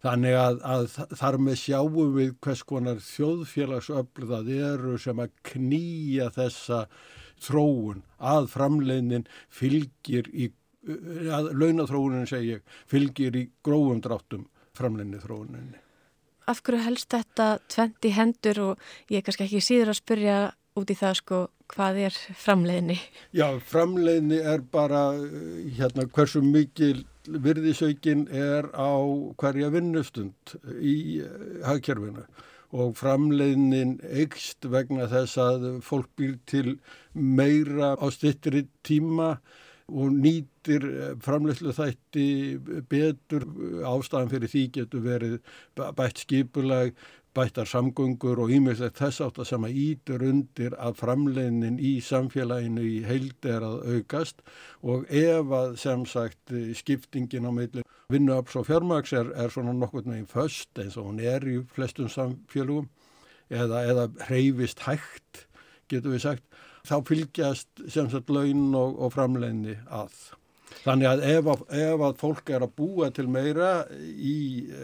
Þannig 0.00 0.36
að, 0.40 0.60
að 0.64 0.84
þar 1.20 1.36
með 1.44 1.56
sjáum 1.60 2.14
við 2.16 2.30
hvers 2.44 2.62
konar 2.68 3.02
þjóðfélagsöfl 3.04 4.28
það 4.30 4.52
eru 4.56 4.94
sem 5.00 5.20
að 5.20 5.34
knýja 5.52 6.30
þessa 6.36 6.86
þróun 7.42 8.02
að 8.18 8.48
framleiðnin 8.54 9.28
fylgir 9.48 10.30
í, 10.32 10.50
að 11.32 11.52
launathróunin 11.60 12.28
segja, 12.30 12.60
fylgir 12.90 13.36
í 13.36 13.46
grófum 13.66 14.02
dráttum 14.04 14.48
framleiðni 14.76 15.22
þróuninni 15.22 15.86
af 16.50 16.62
hverju 16.66 16.82
helst 16.82 17.12
þetta 17.14 17.50
tvent 17.70 18.06
í 18.08 18.14
hendur 18.16 18.62
og 18.64 18.88
ég 19.10 19.20
er 19.20 19.26
kannski 19.26 19.46
ekki 19.46 19.62
síður 19.64 19.92
að 19.92 20.00
spyrja 20.00 20.38
út 20.78 20.90
í 20.90 20.96
það 20.98 21.16
sko 21.20 21.40
hvað 21.70 22.00
er 22.06 22.18
framleiðni? 22.40 22.96
Já, 23.36 23.46
framleiðni 23.70 24.40
er 24.52 24.62
bara 24.72 25.10
hérna 25.76 26.06
hversu 26.10 26.42
mikil 26.42 27.04
virðisaukin 27.30 28.26
er 28.34 28.70
á 28.74 28.90
hverja 29.38 29.70
vinnustund 29.74 30.56
í 30.80 31.20
hagkerfinu 31.66 32.24
og 32.70 32.94
framleiðnin 32.98 33.96
eikst 34.06 34.68
vegna 34.70 35.08
þess 35.10 35.38
að 35.42 35.66
fólk 35.82 36.10
býr 36.18 36.36
til 36.50 36.76
meira 37.14 37.96
á 37.98 38.06
stittri 38.14 38.66
tíma 38.86 39.34
og 39.90 40.12
nýtir 40.14 40.84
framleyslu 41.24 41.74
þætti 41.74 42.26
betur. 42.90 43.46
Ástæðan 43.82 44.30
fyrir 44.30 44.52
því 44.52 44.64
getur 44.76 45.02
verið 45.02 45.38
bætt 45.98 46.22
skipulag, 46.22 46.94
bættar 47.36 47.68
samgöngur 47.70 48.40
og 48.42 48.50
ímjöldslegt 48.50 48.98
þess 48.98 49.22
átt 49.24 49.38
að 49.38 49.48
sama 49.52 49.70
ítur 49.70 50.24
undir 50.26 50.74
að 50.82 50.96
framleginin 50.98 51.78
í 51.78 51.92
samfélaginu 52.02 52.82
í 52.86 52.96
heild 53.06 53.46
er 53.46 53.66
að 53.66 53.84
aukast 53.94 54.42
og 54.82 55.06
ef 55.06 55.54
að 55.60 55.76
sem 55.82 56.06
sagt 56.10 56.54
skiptingin 56.80 57.46
á 57.46 57.52
meðlum 57.54 57.86
vinnuaps 58.10 58.56
og 58.58 58.66
fjármaks 58.66 59.14
er, 59.14 59.30
er 59.38 59.54
svona 59.54 59.76
nokkur 59.76 60.08
neginn 60.08 60.26
föst 60.30 60.82
eins 60.82 60.98
og 60.98 61.12
hún 61.12 61.22
er 61.22 61.46
í 61.46 61.60
flestum 61.70 62.10
samfélagum 62.10 62.90
eða, 63.50 63.84
eða 63.86 64.08
hreyfist 64.26 64.82
hægt 64.88 65.46
getur 65.90 66.16
við 66.16 66.26
sagt 66.26 66.60
þá 66.86 66.98
fylgjast 67.06 67.86
sem 67.92 68.10
sagt 68.10 68.30
laun 68.32 68.70
og, 68.74 68.98
og 68.98 69.14
framleginni 69.14 69.78
að. 69.86 70.14
Þannig 70.80 71.08
að 71.10 71.24
ef, 71.28 71.48
að 71.52 71.62
ef 71.76 72.04
að 72.06 72.18
fólk 72.20 72.52
er 72.54 72.64
að 72.64 72.74
búa 72.78 73.10
til 73.14 73.26
meira 73.28 73.70
í, 74.00 74.36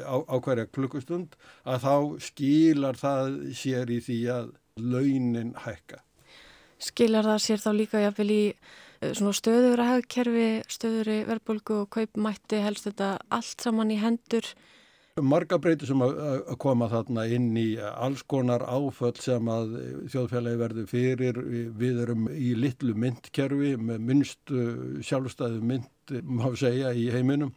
á, 0.04 0.16
á 0.28 0.36
hverja 0.44 0.66
klukkustund 0.68 1.36
að 1.64 1.86
þá 1.86 1.94
skilar 2.26 2.98
það 3.00 3.38
sér 3.56 3.92
í 3.94 4.00
því 4.04 4.18
að 4.34 4.50
launin 4.76 5.54
hækka. 5.64 6.02
Skilar 6.82 7.24
það 7.24 7.40
sér 7.46 7.62
þá 7.62 7.70
líka 7.78 8.02
jáfnvel 8.02 8.28
í 8.34 8.42
eh, 8.52 9.12
stöður 9.16 9.80
að 9.80 9.92
hafkerfi, 9.94 10.48
stöður 10.68 11.12
í 11.14 11.18
verðbólgu 11.30 11.80
og 11.84 11.90
kaupmætti 11.96 12.60
helst 12.64 12.90
þetta 12.90 13.14
allt 13.32 13.64
saman 13.64 13.94
í 13.94 14.00
hendur 14.02 14.52
marga 15.24 15.56
breytur 15.56 15.88
sem 15.88 16.02
að 16.04 16.50
koma 16.60 16.88
þarna 16.92 17.22
inn 17.32 17.54
í 17.56 17.78
alls 17.80 18.22
konar 18.28 18.64
áföll 18.68 19.14
sem 19.20 19.48
að 19.48 19.76
þjóðfélagi 20.12 20.60
verður 20.60 20.88
fyrir. 20.90 21.38
Við 21.80 22.00
erum 22.04 22.26
í 22.28 22.52
litlu 22.58 22.92
myndkerfi 22.94 23.76
með 23.80 24.02
minnstu 24.10 24.64
sjálfstæðu 25.06 25.62
mynd, 25.64 25.88
má 26.22 26.50
segja, 26.58 26.92
í 26.92 27.08
heiminum 27.14 27.54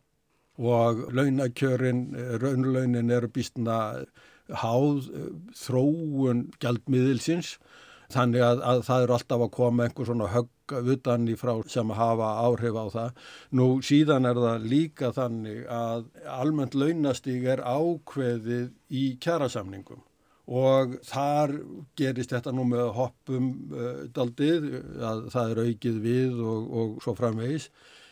og 0.60 1.06
launakjörin, 1.16 2.08
raunlaunin 2.40 3.12
eru 3.16 3.30
býstna 3.32 4.06
háð 4.50 5.12
þróun 5.56 6.48
gjaldmiðilsins 6.60 7.58
þannig 8.12 8.44
að, 8.44 8.64
að 8.66 8.82
það 8.88 9.04
eru 9.04 9.16
alltaf 9.16 9.44
að 9.46 9.54
koma 9.56 9.86
einhver 9.86 10.10
svona 10.10 10.32
högg 10.32 10.50
utan 10.72 11.28
í 11.30 11.36
frá 11.40 11.54
sem 11.68 11.90
hafa 11.96 12.34
áhrif 12.46 12.78
á 12.78 12.86
það. 12.94 13.24
Nú 13.58 13.70
síðan 13.86 14.30
er 14.30 14.42
það 14.44 14.68
líka 14.74 15.14
þannig 15.16 15.64
að 15.74 16.06
almennt 16.40 16.78
launastíg 16.78 17.48
er 17.50 17.64
ákveðið 17.66 18.70
í 18.90 19.06
kjærasamningum 19.24 20.06
og 20.50 20.96
þar 21.06 21.54
gerist 22.00 22.34
þetta 22.34 22.52
nú 22.58 22.66
með 22.72 22.88
hoppum 22.98 23.50
uh, 23.70 24.06
daldið 24.16 24.66
að 25.06 25.28
það 25.36 25.52
er 25.52 25.62
aukið 25.68 26.00
við 26.02 26.40
og, 26.42 26.72
og 26.82 26.96
svo 27.06 27.14
framvegis 27.18 27.70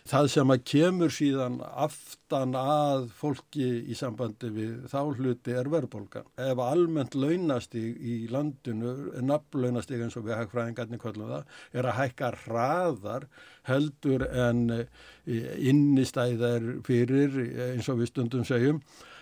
það 0.07 0.29
sem 0.31 0.53
að 0.53 0.63
kemur 0.71 1.13
síðan 1.13 1.57
aftan 1.67 2.55
að 2.57 3.07
fólki 3.17 3.67
í 3.87 3.97
sambandi 3.97 4.49
við 4.53 4.87
þá 4.91 4.99
hluti 5.17 5.55
er 5.57 5.69
verðbólgan. 5.71 6.29
Ef 6.39 6.61
almennt 6.63 7.17
launastig 7.17 7.97
í 7.99 8.15
landinu, 8.31 8.93
nafnlaunastig 9.25 10.03
eins 10.03 10.17
og 10.19 10.27
við 10.27 10.39
hægfræðingarnir 10.39 11.01
kvöldum 11.03 11.33
það, 11.33 11.59
er 11.73 11.89
að 11.89 11.99
hækka 12.01 12.31
hraðar 12.45 13.27
heldur 13.67 14.25
en 14.31 14.63
eh, 14.77 14.87
innistæðar 15.71 16.71
fyrir 16.87 17.37
eins 17.71 17.91
og 17.91 18.01
við 18.01 18.13
stundum 18.13 18.47
segjum 18.47 18.81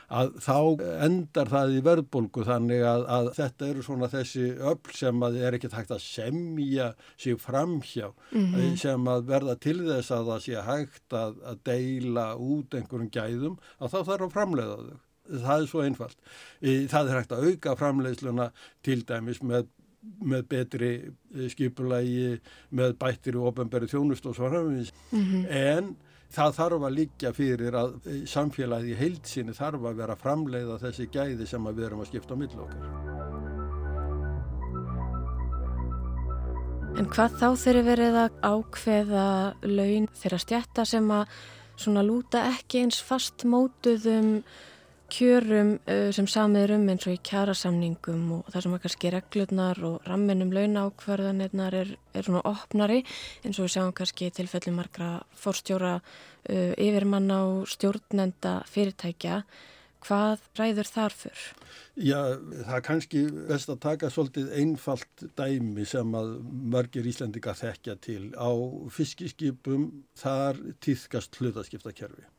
að 0.09 0.35
þá 0.45 0.57
endar 1.05 1.49
það 1.49 1.75
í 1.77 1.83
verðbólgu 1.85 2.45
þannig 2.47 2.83
að, 2.85 3.05
að 3.17 3.29
þetta 3.37 3.69
eru 3.69 3.85
svona 3.85 4.09
þessi 4.11 4.49
öll 4.71 4.93
sem 4.93 5.23
að 5.27 5.39
er 5.41 5.57
ekki 5.57 5.71
hægt 5.73 5.95
að 5.95 6.03
semja 6.05 6.91
sig 7.17 7.39
framhjá 7.41 8.11
mm 8.31 8.45
-hmm. 8.53 8.75
sem 8.81 9.07
að 9.07 9.25
verða 9.31 9.55
til 9.55 9.79
þess 9.85 10.11
að 10.11 10.29
það 10.31 10.43
sé 10.45 10.67
hægt 10.69 11.13
að, 11.13 11.39
að 11.45 11.63
deila 11.71 12.27
út 12.35 12.75
einhverjum 12.75 13.09
gæðum 13.09 13.57
að 13.79 13.91
þá 13.95 13.99
þarf 14.03 14.27
að 14.27 14.35
framleiða 14.37 14.77
þau. 14.77 15.01
Það 15.25 15.61
er 15.61 15.67
svo 15.67 15.81
einfalt. 15.81 16.19
Það 16.61 17.07
er 17.09 17.17
hægt 17.17 17.31
að 17.33 17.45
auka 17.49 17.75
framleiðsluna 17.75 18.51
til 18.85 19.01
dæmis 19.01 19.41
með 19.41 19.65
með 20.21 20.47
betri 20.51 20.91
eh, 21.01 21.47
skipulagi, 21.49 22.39
með 22.75 22.97
bættir 23.01 23.37
og 23.39 23.51
ofenbæri 23.51 23.89
þjónust 23.89 24.27
og 24.29 24.35
svo 24.37 24.49
framins. 24.51 24.91
Mm 25.11 25.23
-hmm. 25.23 25.45
En 25.49 25.95
það 26.33 26.55
þarf 26.57 26.85
að 26.87 26.95
líka 26.99 27.31
fyrir 27.35 27.77
að 27.77 27.95
eh, 28.05 28.23
samfélagi 28.29 28.95
heilsinni 28.99 29.55
þarf 29.55 29.85
að 29.89 29.99
vera 30.01 30.17
framleiða 30.19 30.79
þessi 30.81 31.09
gæði 31.13 31.47
sem 31.49 31.69
við 31.71 31.85
erum 31.89 32.03
að 32.03 32.11
skipta 32.11 32.33
á 32.33 32.41
millokkar. 32.41 32.87
En 36.95 37.09
hvað 37.11 37.33
þá 37.41 37.47
þeirri 37.59 37.83
verið 37.89 38.17
að 38.21 38.35
ákveða 38.47 39.25
laun 39.67 40.05
þeirra 40.15 40.37
stjætta 40.39 40.85
sem 40.87 41.09
að 41.11 41.25
svona 41.75 42.05
lúta 42.07 42.45
ekki 42.53 42.85
eins 42.85 43.01
fast 43.03 43.43
mótuðum 43.43 44.37
kjörum 45.11 45.75
uh, 45.85 46.09
sem 46.15 46.27
samiður 46.29 46.75
um 46.77 46.87
eins 46.91 47.05
og 47.07 47.15
í 47.15 47.21
kjærasamningum 47.29 48.23
og 48.37 48.49
það 48.53 48.65
sem 48.65 48.75
að 48.77 48.81
kannski 48.85 49.11
reglurnar 49.13 49.81
og 49.87 50.09
ramminum 50.09 50.53
launákvarðanirnar 50.55 51.77
er, 51.81 51.93
er 52.13 52.25
svona 52.27 52.43
opnari 52.49 53.03
eins 53.43 53.59
og 53.59 53.67
við 53.67 53.75
sjáum 53.75 53.93
kannski 53.97 54.31
tilfelli 54.35 54.73
margra 54.75 55.11
fórstjóra 55.39 55.95
uh, 55.99 56.73
yfirmanna 56.73 57.39
og 57.51 57.71
stjórnenda 57.71 58.59
fyrirtækja. 58.71 59.43
Hvað 60.05 60.43
ræður 60.59 60.89
þar 60.93 61.13
fyrr? 61.17 61.45
Já, 61.97 62.19
það 62.37 62.75
er 62.75 62.83
kannski 62.85 63.23
best 63.49 63.71
að 63.73 63.79
taka 63.87 64.11
svolítið 64.13 64.51
einfalt 64.59 65.25
dæmi 65.39 65.87
sem 65.89 66.13
að 66.19 66.35
mörgir 66.75 67.09
Íslandika 67.09 67.55
þekkja 67.57 67.97
til. 68.05 68.21
Á 68.37 68.53
fiskiskipum 68.93 69.89
þar 70.21 70.61
týðkast 70.85 71.41
hlutaskiptakerfi 71.41 72.29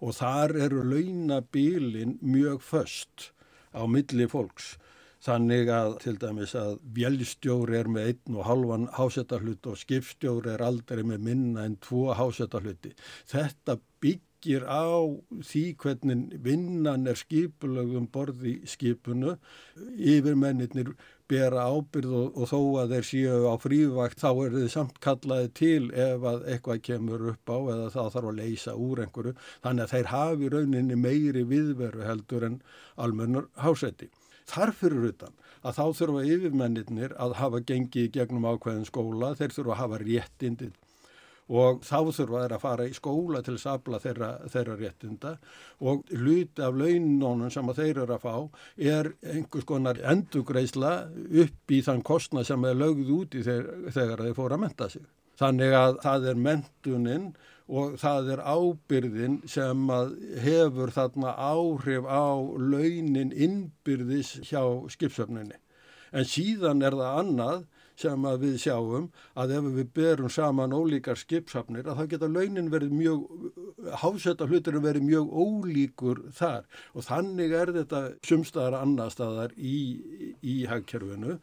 og 0.00 0.16
þar 0.16 0.56
eru 0.66 0.84
launabilin 0.86 2.16
mjög 2.20 2.64
föst 2.64 3.30
á 3.76 3.84
milli 3.86 4.26
fólks. 4.30 4.74
Þannig 5.20 5.68
að 5.68 5.94
til 6.00 6.16
dæmis 6.16 6.54
að 6.56 6.78
vélstjóri 6.96 7.76
er 7.76 7.88
með 7.92 8.06
einn 8.08 8.38
og 8.40 8.46
halvan 8.48 8.88
hásetahlut 8.96 9.68
og 9.68 9.76
skipstjóri 9.76 10.54
er 10.54 10.64
aldrei 10.64 11.02
með 11.04 11.26
minna 11.26 11.66
en 11.68 11.76
tvo 11.84 12.06
hásetahluti. 12.16 12.94
Þetta 13.28 13.76
byggir 14.00 14.64
á 14.64 14.88
því 15.44 15.64
hvernig 15.82 16.40
vinnan 16.40 17.04
er 17.04 17.20
skipulögum 17.20 18.08
borði 18.08 18.62
skipunu. 18.64 19.36
Yfirmennir 19.76 20.94
bera 21.30 21.66
ábyrð 21.70 22.14
og, 22.20 22.36
og 22.36 22.50
þó 22.50 22.58
að 22.82 22.94
þeir 22.94 23.08
séu 23.08 23.46
á 23.46 23.54
frívægt 23.62 24.22
þá 24.22 24.28
er 24.32 24.56
þið 24.56 24.68
samt 24.74 25.00
kallaði 25.04 25.50
til 25.60 25.90
ef 26.06 26.26
að 26.32 26.46
eitthvað 26.54 26.82
kemur 26.88 27.26
upp 27.32 27.52
á 27.54 27.58
eða 27.74 27.90
það 27.96 28.10
þarf 28.16 28.30
að 28.32 28.40
leysa 28.40 28.76
úr 28.86 29.04
einhverju 29.04 29.34
þannig 29.64 29.84
að 29.86 29.94
þeir 29.94 30.10
hafi 30.14 30.52
rauninni 30.54 30.98
meiri 30.98 31.44
viðveru 31.54 32.06
heldur 32.08 32.48
en 32.50 32.60
almennur 33.00 33.48
hásetti. 33.62 34.10
Þarfur 34.50 34.96
utan 35.12 35.36
að 35.62 35.76
þá 35.78 35.84
þurfa 36.00 36.28
yfirmennir 36.34 37.16
að 37.20 37.36
hafa 37.38 37.60
gengið 37.68 38.12
gegnum 38.16 38.48
ákveðin 38.48 38.88
skóla, 38.88 39.34
þeir 39.38 39.54
þurfa 39.54 39.76
að 39.76 39.82
hafa 39.84 40.00
réttindið 40.04 40.78
og 41.50 41.82
þá 41.82 41.96
þurfa 42.14 42.42
þeir 42.44 42.54
að 42.54 42.62
fara 42.62 42.86
í 42.86 42.94
skóla 42.94 43.42
til 43.42 43.56
að 43.56 43.66
afla 43.72 44.00
þeirra, 44.02 44.30
þeirra 44.52 44.76
réttinda 44.78 45.32
og 45.82 46.10
hluti 46.14 46.62
af 46.62 46.76
launónum 46.78 47.50
sem 47.50 47.72
þeir 47.74 48.04
eru 48.04 48.16
að 48.16 48.22
fá 48.22 48.34
er 48.94 49.12
einhvers 49.34 49.66
konar 49.66 49.98
endugreisla 50.12 50.92
upp 51.44 51.74
í 51.74 51.80
þann 51.86 52.04
kostna 52.06 52.44
sem 52.46 52.66
er 52.68 52.78
lögð 52.78 53.10
úti 53.16 53.42
þegar, 53.46 53.88
þegar 53.96 54.24
þeir 54.26 54.36
fóra 54.38 54.58
að 54.58 54.64
menta 54.66 54.90
sig. 54.92 55.08
Þannig 55.40 55.74
að 55.74 55.98
það 56.04 56.28
er 56.30 56.44
mentuninn 56.46 57.26
og 57.70 57.96
það 58.02 58.30
er 58.34 58.42
ábyrðin 58.44 59.40
sem 59.48 59.90
hefur 60.44 60.92
þarna 60.94 61.34
áhrif 61.34 62.06
á 62.06 62.34
launin 62.58 63.32
innbyrðis 63.32 64.36
hjá 64.50 64.62
skipsöfninni. 64.92 65.58
En 66.10 66.26
síðan 66.26 66.82
er 66.82 66.96
það 66.98 67.20
annað 67.22 67.60
sem 68.00 68.26
að 68.28 68.44
við 68.46 68.58
sjáum 68.64 69.08
að 69.38 69.56
ef 69.58 69.70
við 69.76 69.90
berum 69.96 70.32
saman 70.32 70.74
ólíkar 70.76 71.18
skipsafnir 71.20 71.88
að 71.88 72.00
þá 72.00 72.04
geta 72.14 72.30
launin 72.30 72.70
verið 72.72 72.94
mjög, 72.96 73.24
hásetta 74.02 74.48
hluturinn 74.48 74.84
verið 74.84 75.08
mjög 75.08 75.34
ólíkur 75.44 76.22
þar. 76.36 76.68
Og 76.94 77.06
þannig 77.08 77.56
er 77.56 77.74
þetta 77.80 78.04
sumstaðar 78.26 78.80
annar 78.80 79.12
staðar 79.12 79.56
í, 79.56 79.80
í 80.40 80.62
hagkerfinu. 80.70 81.40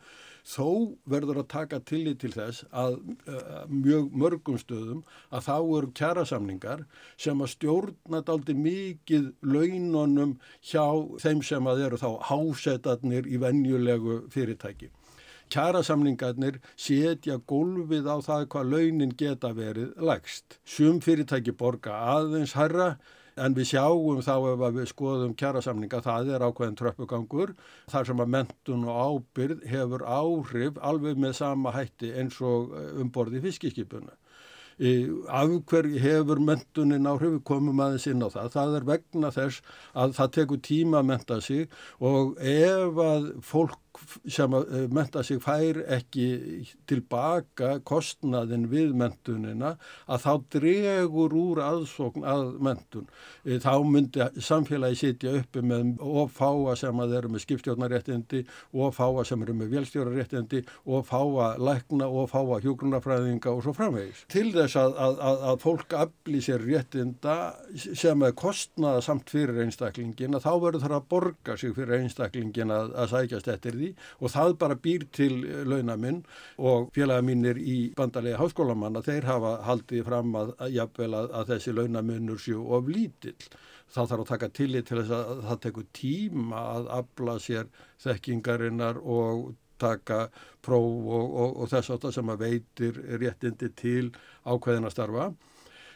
Þó 0.48 0.96
verður 1.12 1.42
að 1.42 1.50
taka 1.52 1.82
tillit 1.84 2.22
til 2.22 2.30
þess 2.32 2.64
að 2.72 2.94
uh, 3.28 3.66
mjög 3.68 4.14
mörgum 4.16 4.60
stöðum 4.62 5.02
að 5.28 5.44
þá 5.50 5.56
eru 5.60 5.90
kjærasamningar 6.00 6.86
sem 7.20 7.44
að 7.44 7.52
stjórna 7.52 8.22
daldi 8.30 8.56
mikið 8.56 9.34
launonum 9.44 10.38
hjá 10.70 10.86
þeim 11.20 11.44
sem 11.44 11.68
að 11.68 11.84
eru 11.90 12.00
þá 12.00 12.08
hásetarnir 12.30 13.28
í 13.28 13.42
venjulegu 13.44 14.22
fyrirtæki 14.32 14.88
kjærasamningarnir 15.54 16.60
setja 16.76 17.38
gólfið 17.50 18.10
á 18.10 18.18
það 18.26 18.48
hvað 18.54 18.74
launin 18.74 19.14
geta 19.20 19.54
verið 19.58 19.94
lagst. 20.10 20.60
Sum 20.66 21.00
fyrirtæki 21.04 21.56
borga 21.58 21.96
aðeins 22.18 22.56
herra 22.58 22.96
en 23.38 23.56
við 23.58 23.72
sjáum 23.72 24.22
þá 24.26 24.36
ef 24.52 24.64
við 24.76 24.92
skoðum 24.92 25.34
kjærasamninga 25.38 26.02
það 26.06 26.32
er 26.36 26.46
ákveðin 26.48 26.78
tröppugangur 26.80 27.54
þar 27.92 28.08
sem 28.10 28.24
að 28.24 28.32
mentun 28.36 28.86
og 28.88 29.02
ábyrð 29.08 29.66
hefur 29.72 30.06
áhrif 30.06 30.80
alveg 30.82 31.20
með 31.22 31.36
sama 31.42 31.74
hætti 31.76 32.14
eins 32.18 32.40
og 32.42 32.74
eh, 32.74 32.96
umborði 33.04 33.44
fiskiskipuna. 33.46 34.16
Af 34.78 35.50
hverju 35.66 35.98
hefur 35.98 36.38
mentunin 36.38 37.10
áhrif, 37.10 37.40
komum 37.50 37.80
aðeins 37.82 38.06
inn 38.12 38.22
á 38.22 38.30
það. 38.30 38.52
Það 38.54 38.76
er 38.78 38.84
vegna 38.86 39.32
þess 39.34 39.62
að 39.98 40.14
það 40.20 40.34
tekur 40.36 40.60
tíma 40.68 41.00
að 41.00 41.08
menta 41.10 41.40
sig 41.42 41.64
og 41.98 42.38
ef 42.38 43.02
að 43.02 43.32
fólk 43.42 43.80
sem 44.30 44.54
eh, 44.54 44.86
menta 44.94 45.24
sig 45.26 45.40
fær 45.44 45.80
ekki 45.98 46.28
tilbaka 46.90 47.78
kostnaðin 47.88 48.68
við 48.72 48.94
mentunina 48.98 49.76
að 50.08 50.24
þá 50.26 50.32
dregur 50.58 51.36
úr 51.38 51.62
aðsókn 51.64 52.26
að 52.28 52.46
mentun. 52.64 53.08
Eh, 53.46 53.60
þá 53.64 53.74
myndi 53.88 54.28
samfélagi 54.44 55.00
sitja 55.02 55.36
uppi 55.40 55.64
með 55.66 55.98
ofáa 56.02 56.76
sem 56.80 57.04
að 57.04 57.16
eru 57.20 57.32
með 57.34 57.46
skipstjórnaréttindi, 57.46 58.44
ofáa 58.74 59.26
sem 59.28 59.44
eru 59.46 59.58
með 59.58 59.76
velstjóraréttindi, 59.78 60.64
ofáa 60.86 61.54
lækna, 61.62 62.10
ofáa 62.10 62.62
hjógrunafræðinga 62.64 63.54
og 63.54 63.64
svo 63.66 63.76
framvegis. 63.78 64.26
Til 64.32 64.50
þess 64.56 64.80
að, 64.80 64.98
að, 65.08 65.22
að, 65.30 65.46
að 65.52 65.62
fólk 65.64 65.98
aflýð 66.06 66.48
sér 66.48 66.66
réttinda 66.68 67.38
sem 67.88 68.26
er 68.26 68.36
kostnaða 68.38 69.04
samt 69.06 69.32
fyrir 69.32 69.64
einstaklingin 69.64 70.38
að 70.38 70.48
þá 70.48 70.52
verður 70.64 70.86
það 70.86 70.98
að 70.98 71.08
borga 71.14 71.58
sig 71.60 71.76
fyrir 71.76 72.02
einstaklingin 72.02 72.74
að 72.74 73.12
sækjast 73.12 73.52
eftir 73.54 73.78
því 73.78 73.87
því 73.88 74.22
og 74.22 74.34
það 74.36 74.54
bara 74.62 74.80
býr 74.88 75.08
til 75.16 75.34
launaminn 75.68 76.24
og 76.58 76.92
félaga 76.96 77.26
mínir 77.26 77.60
í 77.62 77.78
bandarlega 77.98 78.42
háskólamanna 78.42 79.04
þeir 79.06 79.30
hafa 79.30 79.54
haldið 79.68 80.06
fram 80.08 80.36
að, 80.38 80.54
að, 80.60 80.80
að, 81.08 81.32
að 81.32 81.54
þessi 81.54 81.76
launaminnur 81.76 82.42
séu 82.42 82.64
of 82.78 82.92
lítill. 82.92 83.38
Þá 83.88 84.02
þarf 84.04 84.20
að 84.20 84.32
taka 84.34 84.50
tillit 84.52 84.90
til 84.90 85.00
þess 85.00 85.16
að 85.16 85.46
það 85.48 85.62
tekur 85.64 85.88
tíma 85.96 86.64
að 86.76 86.90
afla 86.98 87.38
sér 87.40 87.70
þekkingarinnar 88.04 89.00
og 89.00 89.54
taka 89.80 90.28
próf 90.66 91.06
og, 91.08 91.28
og, 91.28 91.54
og 91.62 91.70
þess 91.72 91.94
að 91.94 92.02
það 92.06 92.16
sem 92.18 92.32
að 92.34 92.42
veitir 92.44 92.98
réttindi 93.22 93.70
til 93.78 94.10
ákveðina 94.44 94.92
starfa. 94.92 95.30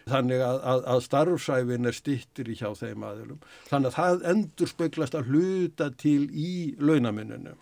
Þannig 0.10 0.42
að, 0.42 0.60
að, 0.66 0.80
að 0.94 1.04
starfsæfin 1.06 1.90
er 1.90 1.96
stittir 1.96 2.50
í 2.50 2.56
hjá 2.58 2.72
þeim 2.78 3.04
aðilum. 3.06 3.44
Þannig 3.70 3.92
að 3.92 3.98
það 3.98 4.24
endur 4.32 4.72
speiklast 4.72 5.18
að 5.18 5.30
hluta 5.30 5.92
til 6.02 6.24
í 6.32 6.54
launaminninu. 6.82 7.54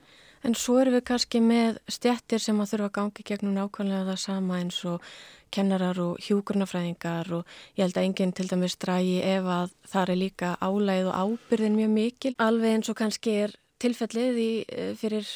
En 0.43 0.55
svo 0.55 0.77
erum 0.79 0.95
við 0.95 1.03
kannski 1.09 1.41
með 1.43 1.81
stjættir 1.91 2.39
sem 2.39 2.59
að 2.61 2.71
þurfa 2.73 2.87
að 2.89 2.95
gangi 2.97 3.25
gegnum 3.27 3.57
nákvæmlega 3.57 4.07
það 4.07 4.19
sama 4.23 4.59
eins 4.61 4.79
og 4.87 5.03
kennarar 5.51 5.99
og 5.99 6.19
hjúkurnafræðingar 6.23 7.31
og 7.39 7.55
ég 7.75 7.83
held 7.83 7.97
að 7.97 8.05
enginn 8.07 8.33
til 8.37 8.47
dæmis 8.47 8.77
drægi 8.79 9.17
ef 9.25 9.49
að 9.49 9.73
það 9.91 10.13
er 10.13 10.21
líka 10.21 10.51
álæð 10.61 11.09
og 11.09 11.17
ábyrðin 11.23 11.79
mjög 11.79 11.95
mikil. 11.95 12.33
Alveg 12.37 12.77
eins 12.77 12.91
og 12.91 12.99
kannski 13.01 13.35
er 13.45 13.55
tilfellið 13.81 14.39
í, 14.39 14.51
eh, 14.67 14.93
fyrir 14.99 15.27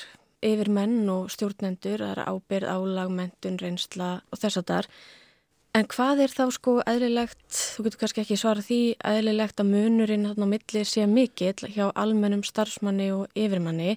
yfir 0.43 0.69
menn 0.69 1.09
og 1.09 1.31
stjórnendur, 1.31 2.03
það 2.03 2.11
er 2.13 2.23
ábyrð, 2.27 2.71
álag, 2.75 3.11
mentun, 3.11 3.59
reynsla 3.61 4.21
og 4.31 4.39
þess 4.39 4.59
að 4.59 4.69
þar. 4.71 4.89
En 5.73 5.87
hvað 5.89 6.19
er 6.21 6.29
þá 6.29 6.43
sko 6.53 6.73
eðlilegt, 6.85 7.47
þú 7.49 7.83
getur 7.87 7.99
kannski 8.03 8.21
ekki 8.21 8.35
svarað 8.37 8.67
því, 8.67 8.75
eðlilegt 9.09 9.61
að 9.63 9.71
munurinn 9.71 10.27
á 10.29 10.45
milli 10.45 10.83
sé 10.85 11.07
mikill 11.09 11.65
hjá 11.73 11.87
almennum 11.97 12.43
starfsmanni 12.45 13.07
og 13.15 13.33
yfirmanni? 13.33 13.95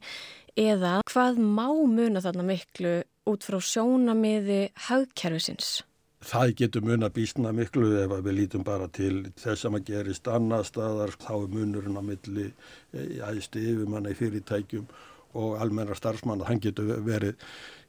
Eða 0.57 1.03
hvað 1.11 1.37
má 1.37 1.69
muna 1.69 2.23
þarna 2.25 2.47
miklu 2.49 2.95
út 3.29 3.45
frá 3.45 3.59
sjónamiði 3.61 4.63
haugkerfisins? 4.87 5.83
Það 6.25 6.55
getur 6.63 6.89
muna 6.89 7.13
bísna 7.13 7.53
miklu 7.53 7.93
ef 8.07 8.17
við 8.25 8.39
lítum 8.41 8.65
bara 8.65 8.89
til 8.89 9.27
þess 9.37 9.69
að 9.69 9.77
maður 9.77 9.89
gerist 9.91 10.33
annar 10.33 10.65
staðar, 10.65 11.13
þá 11.13 11.35
er 11.37 11.53
munurinn 11.59 12.01
á 12.01 12.03
milli 12.09 12.47
æðstu 12.97 13.61
eh, 13.61 13.69
yfirmanna 13.75 14.17
í 14.17 14.17
fyrirtækjum 14.17 14.89
og 15.37 15.61
almenna 15.61 15.93
starfsmann, 15.93 16.49
hann 16.49 16.65
getur 16.65 16.97
verið 17.05 17.37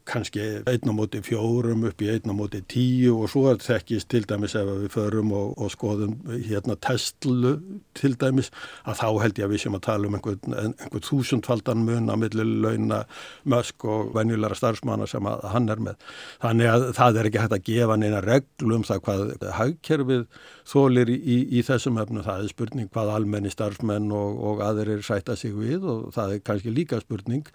kannski 0.08 0.44
einn 0.68 0.92
á 0.92 0.94
móti 0.96 1.22
fjórum 1.26 1.86
upp 1.90 2.02
í 2.02 2.10
einn 2.14 2.32
á 2.32 2.36
móti 2.36 2.62
tíu 2.70 3.18
og 3.22 3.32
svo 3.32 3.52
þekkist 3.62 4.10
til 4.12 4.24
dæmis 4.28 4.56
ef 4.58 4.68
við 4.68 4.90
förum 4.94 5.34
og, 5.36 5.54
og 5.60 5.72
skoðum 5.74 6.16
hérna 6.48 6.78
testlu 6.84 7.58
til 7.98 8.14
dæmis 8.20 8.52
að 8.88 9.02
þá 9.02 9.08
held 9.24 9.42
ég 9.42 9.48
að 9.48 9.54
við 9.54 9.64
sem 9.66 9.78
að 9.78 9.84
tala 9.88 10.10
um 10.10 10.18
einhvern, 10.18 10.56
einhvern 10.64 11.06
þúsundfaldan 11.08 11.84
mun 11.88 12.12
að 12.14 12.22
milli 12.24 12.48
launa 12.66 13.02
mösk 13.50 13.88
og 13.88 14.14
venjulega 14.16 14.58
starfsmanna 14.58 15.08
sem 15.10 15.28
að 15.28 15.46
hann 15.54 15.70
er 15.74 15.84
með. 15.90 16.08
Þannig 16.44 16.72
að 16.72 16.88
það 16.98 17.20
er 17.20 17.30
ekki 17.30 17.44
hægt 17.44 17.58
að 17.58 17.66
gefa 17.68 18.00
neina 18.00 18.24
reglu 18.26 18.78
um 18.78 18.86
það 18.88 19.04
hvað 19.08 19.48
hagkerfið 19.58 20.26
þólir 20.68 21.12
í, 21.12 21.18
í, 21.18 21.38
í 21.60 21.66
þessum 21.68 22.00
efnu. 22.02 22.24
Það 22.26 22.44
er 22.46 22.54
spurning 22.54 22.92
hvað 22.94 23.14
almenni 23.16 23.52
starfsmenn 23.54 24.12
og, 24.16 24.42
og 24.52 24.64
aðrir 24.66 25.04
sætta 25.06 25.38
sig 25.40 25.56
við 25.58 25.88
og 25.88 26.10
það 26.16 26.38
er 26.38 26.44
kannski 26.48 26.74
líka 26.74 27.02
spurning 27.04 27.48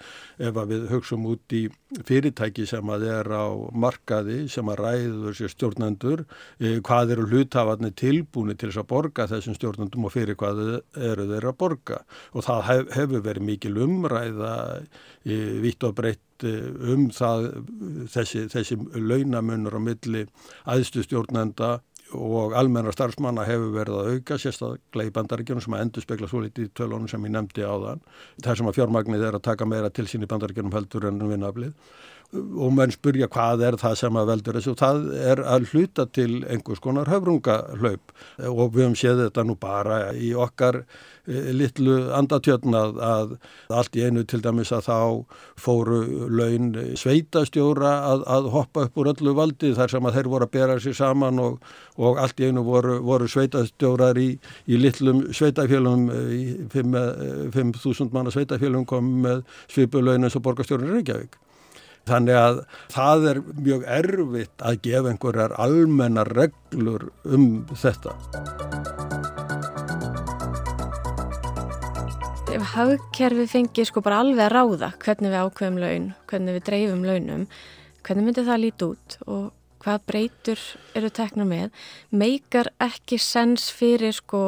ef 0.42 0.56
að 0.56 0.74
við 0.74 0.88
hugsaum 0.92 1.28
út 1.32 1.56
í 1.56 1.66
fyrirtæki 2.42 2.66
sem 2.66 2.90
að 2.90 3.04
er 3.06 3.28
á 3.30 3.46
markaði 3.72 4.48
sem 4.50 4.66
að 4.68 4.80
ræður 4.82 5.36
sér 5.36 5.52
stjórnendur 5.52 6.24
e, 6.58 6.80
hvað 6.82 7.14
eru 7.14 7.26
hlutafarnir 7.30 7.94
tilbúni 7.94 8.56
til 8.56 8.70
þess 8.70 8.82
að 8.82 8.88
borga 8.90 9.28
þessum 9.30 9.56
stjórnendum 9.56 10.06
og 10.06 10.12
fyrir 10.12 10.36
hvað 10.36 10.82
eru 10.96 11.28
þeir 11.30 11.48
að 11.48 11.58
borga. 11.58 12.02
Og 12.34 12.44
það 12.44 12.62
hef, 12.68 12.92
hefur 12.96 13.24
verið 13.24 13.46
mikil 13.46 13.76
umræða 13.78 14.54
e, 15.24 15.38
vitt 15.62 15.84
og 15.84 15.94
breytt 15.94 16.44
e, 16.44 16.56
um 16.92 17.08
það 17.10 17.48
þessi, 18.10 18.48
þessi 18.50 18.78
launamunur 18.96 19.78
á 19.78 19.80
milli 19.80 20.26
aðstu 20.66 21.06
stjórnenda 21.06 21.78
og 22.12 22.54
almenna 22.58 22.92
starfsmanna 22.92 23.44
hefur 23.48 23.72
verið 23.72 23.98
að 23.98 24.08
auka 24.12 24.38
sérstaklega 24.40 25.08
í 25.08 25.14
bandaríkjunum 25.16 25.64
sem 25.64 25.76
að 25.76 25.84
endur 25.86 26.04
spekla 26.04 26.28
svo 26.28 26.42
litið 26.44 26.68
í 26.68 26.72
tölunum 26.76 27.08
sem 27.08 27.24
ég 27.24 27.32
nefndi 27.32 27.64
á 27.64 27.72
þann 27.72 28.02
þar 28.44 28.58
sem 28.58 28.68
að 28.68 28.78
fjármagnið 28.78 29.26
er 29.28 29.38
að 29.38 29.46
taka 29.48 29.68
meira 29.68 29.90
til 29.90 30.04
sín 30.10 30.26
í 30.26 30.28
bandaríkjunum 30.28 30.74
heldur 30.76 31.08
en 31.08 31.22
vinnaflið 31.30 31.72
og 32.32 32.72
menn 32.72 32.92
spurja 32.92 33.28
hvað 33.32 33.62
er 33.66 33.76
það 33.80 33.94
sem 34.00 34.16
að 34.16 34.28
veldur 34.30 34.56
þessu. 34.56 34.72
Og 34.72 34.80
það 34.80 35.00
er 35.20 35.42
að 35.54 35.66
hluta 35.72 36.06
til 36.16 36.30
einhvers 36.48 36.80
konar 36.82 37.10
höfrungahlaup. 37.12 38.14
Og 38.48 38.62
við 38.72 38.86
höfum 38.86 38.96
séð 38.98 39.24
þetta 39.26 39.44
nú 39.44 39.56
bara 39.60 39.98
í 40.16 40.32
okkar 40.32 40.80
e, 40.80 41.52
litlu 41.52 41.98
andatjötnað 42.16 43.02
að 43.04 43.36
allt 43.68 44.00
í 44.00 44.06
einu 44.06 44.24
til 44.28 44.40
dæmis 44.44 44.72
að 44.72 44.88
þá 44.88 44.96
fóru 45.60 46.00
laun 46.32 46.72
sveitastjóra 46.98 47.92
að, 48.14 48.26
að 48.38 48.50
hoppa 48.56 48.86
upp 48.88 48.98
úr 49.02 49.12
öllu 49.12 49.36
valdi 49.36 49.74
þar 49.76 49.92
sem 49.92 50.08
að 50.08 50.18
þeir 50.18 50.32
voru 50.32 50.48
að 50.48 50.56
bera 50.56 50.80
sér 50.80 50.98
saman 51.02 51.42
og, 51.42 51.60
og 52.00 52.20
allt 52.22 52.40
í 52.40 52.48
einu 52.48 52.64
voru, 52.64 52.96
voru 53.04 53.28
sveitastjórar 53.28 54.20
í, 54.20 54.30
í 54.72 54.80
litlum 54.80 55.26
sveitafélum 55.36 56.08
í 56.32 56.42
5.000 56.72 57.76
e, 57.76 58.10
manna 58.16 58.32
sveitafélum 58.32 58.88
kom 58.88 59.18
með 59.28 59.44
svipulaunin 59.68 60.32
og 60.32 60.46
borgastjórun 60.48 60.96
Reykjavík 60.96 61.42
Þannig 62.08 62.34
að 62.38 62.56
það 62.90 63.26
er 63.30 63.40
mjög 63.62 63.84
erfitt 63.96 64.64
að 64.66 64.78
gefa 64.86 65.12
einhverjar 65.12 65.54
almennar 65.62 66.30
reglur 66.34 67.08
um 67.24 67.46
þetta. 67.78 68.16
Ef 72.52 72.64
hagkerfi 72.74 73.46
fengi 73.48 73.86
sko 73.88 74.02
bara 74.04 74.20
alveg 74.20 74.44
að 74.44 74.52
ráða 74.52 74.90
hvernig 75.00 75.32
við 75.32 75.44
ákveðum 75.46 75.78
laun, 75.80 76.08
hvernig 76.28 76.58
við 76.58 76.66
dreifum 76.68 77.06
launum, 77.06 77.46
hvernig 78.04 78.26
myndi 78.26 78.44
það 78.44 78.62
líti 78.66 78.88
út 78.90 79.16
og 79.24 79.46
hvað 79.82 80.04
breytur 80.10 80.66
eru 80.98 81.10
teknur 81.10 81.48
með, 81.48 81.70
meikar 82.10 82.70
ekki 82.82 83.18
sens 83.18 83.70
fyrir 83.74 84.14
sko 84.14 84.42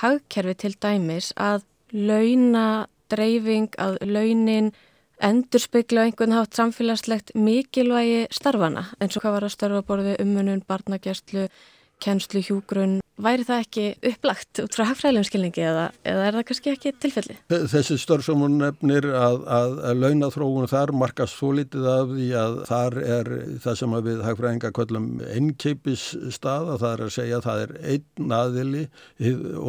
hagkerfi 0.00 0.56
til 0.62 0.72
dæmis 0.80 1.32
að 1.36 1.64
launa 1.92 2.86
dreifing, 3.10 3.72
að 3.82 3.98
launin 4.06 4.70
endur 5.20 5.60
speikla 5.60 6.06
einhvern 6.06 6.32
hátt 6.32 6.56
samfélagslegt 6.56 7.34
mikilvægi 7.36 8.26
starfana 8.32 8.86
eins 9.00 9.16
og 9.16 9.24
hvað 9.24 9.36
var 9.36 9.46
að 9.46 9.54
starfa 9.54 9.82
borði 9.86 10.16
ummunun, 10.22 10.62
barnagjastlu, 10.66 11.48
kennslu, 12.00 12.40
hjúgrunn 12.46 13.00
væri 13.24 13.46
það 13.48 13.62
ekki 13.64 13.86
upplagt 14.10 14.62
út 14.64 14.76
frá 14.76 14.84
hagfræðilegum 14.88 15.28
skilningi 15.28 15.64
eða, 15.66 15.86
eða 16.06 16.26
er 16.26 16.38
það 16.38 16.46
kannski 16.50 16.72
ekki 16.74 16.92
tilfelli? 17.02 17.36
Þessi 17.50 17.98
störf 18.00 18.26
sem 18.26 18.42
hún 18.42 18.58
nefnir 18.60 19.08
að, 19.10 19.40
að, 19.50 19.76
að 19.90 20.02
launathróun 20.04 20.70
þar 20.70 20.92
markast 20.96 21.38
svo 21.38 21.52
litið 21.58 21.88
af 21.90 22.14
því 22.14 22.28
að 22.40 22.58
þar 22.70 22.98
er 23.16 23.30
það 23.64 23.78
sem 23.80 23.96
við 24.08 24.22
hagfræðinga 24.26 24.72
kvöllum 24.76 25.08
einnkeipis 25.30 26.06
staða, 26.34 26.78
það 26.80 26.92
er 26.92 27.04
að 27.06 27.12
segja 27.16 27.40
að 27.40 27.46
það 27.48 27.64
er 27.64 27.74
einn 27.94 28.34
aðili, 28.40 28.84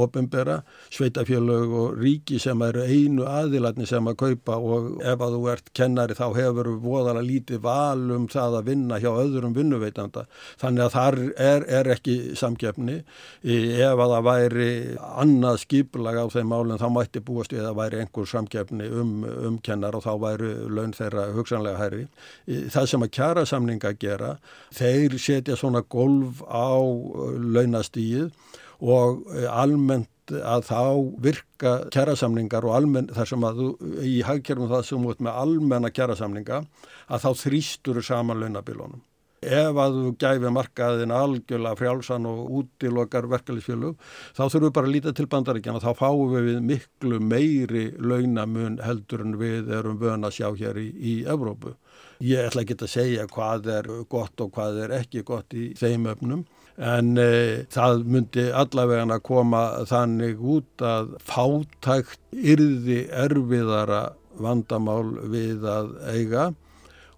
ofinbera, 0.06 0.58
sveitafjölög 0.94 1.76
og 1.82 2.00
ríki 2.02 2.40
sem 2.42 2.62
eru 2.66 2.86
einu 2.86 3.28
aðilatni 3.30 3.88
sem 3.90 4.08
að 4.10 4.20
kaupa 4.24 4.58
og 4.58 5.02
ef 5.02 5.22
að 5.22 5.38
þú 5.38 5.44
ert 5.54 5.72
kennari 5.78 6.18
þá 6.18 6.26
hefur 6.38 6.72
við 6.72 6.80
voðala 6.86 7.24
lítið 7.26 7.64
val 7.66 8.16
um 8.16 8.28
það 8.32 8.60
að 8.60 8.72
vinna 8.72 9.00
hjá 9.02 9.10
öðrum 9.12 9.56
vinnuveitanda. 9.58 10.26
Þannig 10.62 10.86
að 10.86 10.96
þar 10.96 11.20
er, 11.50 11.68
er 11.80 11.92
ekki 11.96 12.18
samgefni 12.40 13.02
ef 13.42 13.98
að 13.98 14.12
það 14.14 14.26
væri 14.28 14.70
annað 15.02 15.60
skiplag 15.64 16.20
á 16.22 16.26
þeim 16.30 16.52
málinn 16.52 16.82
þá 16.82 16.88
mætti 16.94 17.24
búast 17.26 17.56
við 17.56 17.66
að 17.66 17.80
væri 17.80 18.02
einhver 18.04 18.30
samgefni 18.30 18.90
um, 18.94 19.14
um 19.26 19.58
kennar 19.66 19.98
og 19.98 20.06
þá 20.06 20.14
væri 20.22 20.52
laun 20.70 20.94
þeirra 20.94 21.32
hugsanlega 21.34 21.82
hærri. 21.82 22.06
Það 22.46 22.90
sem 22.92 23.06
að 23.08 23.14
kjara 23.18 23.46
samninga 23.50 23.94
gera, 23.98 24.36
þeir 24.78 25.18
setja 25.18 25.58
svona 25.58 25.82
golf 25.82 26.44
á 26.46 26.78
uh, 26.78 27.34
launastíð 27.42 28.30
og 28.82 29.26
uh, 29.26 29.50
almennt 29.50 30.10
að 30.32 30.68
þá 30.70 30.82
virka 31.26 31.72
kjærasamningar 31.92 32.64
og 32.68 32.76
almenn 32.78 33.10
þar 33.12 33.28
sem 33.28 33.46
að 33.48 33.58
þú, 33.62 33.70
í 34.06 34.18
hagkerfum 34.24 34.70
það 34.70 34.86
sem 34.88 35.08
út 35.10 35.24
með 35.24 35.40
almenna 35.42 35.92
kjærasamninga 35.92 36.62
að 37.12 37.26
þá 37.26 37.32
þrýstur 37.42 38.04
saman 38.06 38.40
launabilónum. 38.40 39.02
Ef 39.42 39.78
að 39.82 39.96
þú 39.98 40.10
gæfi 40.22 40.50
markaðin 40.54 41.12
algjörlega 41.18 41.78
frjálsan 41.80 42.28
og 42.30 42.52
útilokar 42.60 43.26
verkefliðsfjölu 43.32 43.96
þá 44.38 44.42
þurfum 44.44 44.66
við 44.68 44.74
bara 44.76 44.90
að 44.90 44.94
líta 44.94 45.14
til 45.18 45.26
bandaríkjana 45.32 45.82
þá 45.82 45.92
fáum 45.98 46.36
við 46.36 46.60
miklu 46.68 47.18
meiri 47.26 47.88
launamun 47.98 48.78
heldur 48.86 49.26
en 49.26 49.34
við 49.42 49.74
erum 49.80 49.98
vöna 49.98 50.30
að 50.30 50.38
sjá 50.38 50.48
hér 50.62 50.78
í, 50.78 50.88
í 50.94 51.16
Evrópu. 51.26 51.74
Ég 52.22 52.52
ætla 52.52 52.62
ekki 52.62 52.78
að 52.78 52.94
segja 52.94 53.26
hvað 53.34 53.74
er 53.80 53.92
gott 54.14 54.46
og 54.46 54.54
hvað 54.54 54.84
er 54.86 54.96
ekki 55.02 55.26
gott 55.26 55.58
í 55.58 55.72
þeim 55.74 56.06
öfnum 56.14 56.46
en 56.78 57.18
e, 57.18 57.66
það 57.74 58.06
myndi 58.14 58.48
allavega 58.54 59.10
að 59.10 59.26
koma 59.26 59.64
þannig 59.90 60.38
út 60.38 60.86
að 60.86 61.16
fátækt 61.26 62.22
yrði 62.38 63.08
erfiðara 63.10 64.12
vandamál 64.38 65.16
við 65.34 65.66
að 65.66 65.96
eiga 66.14 66.52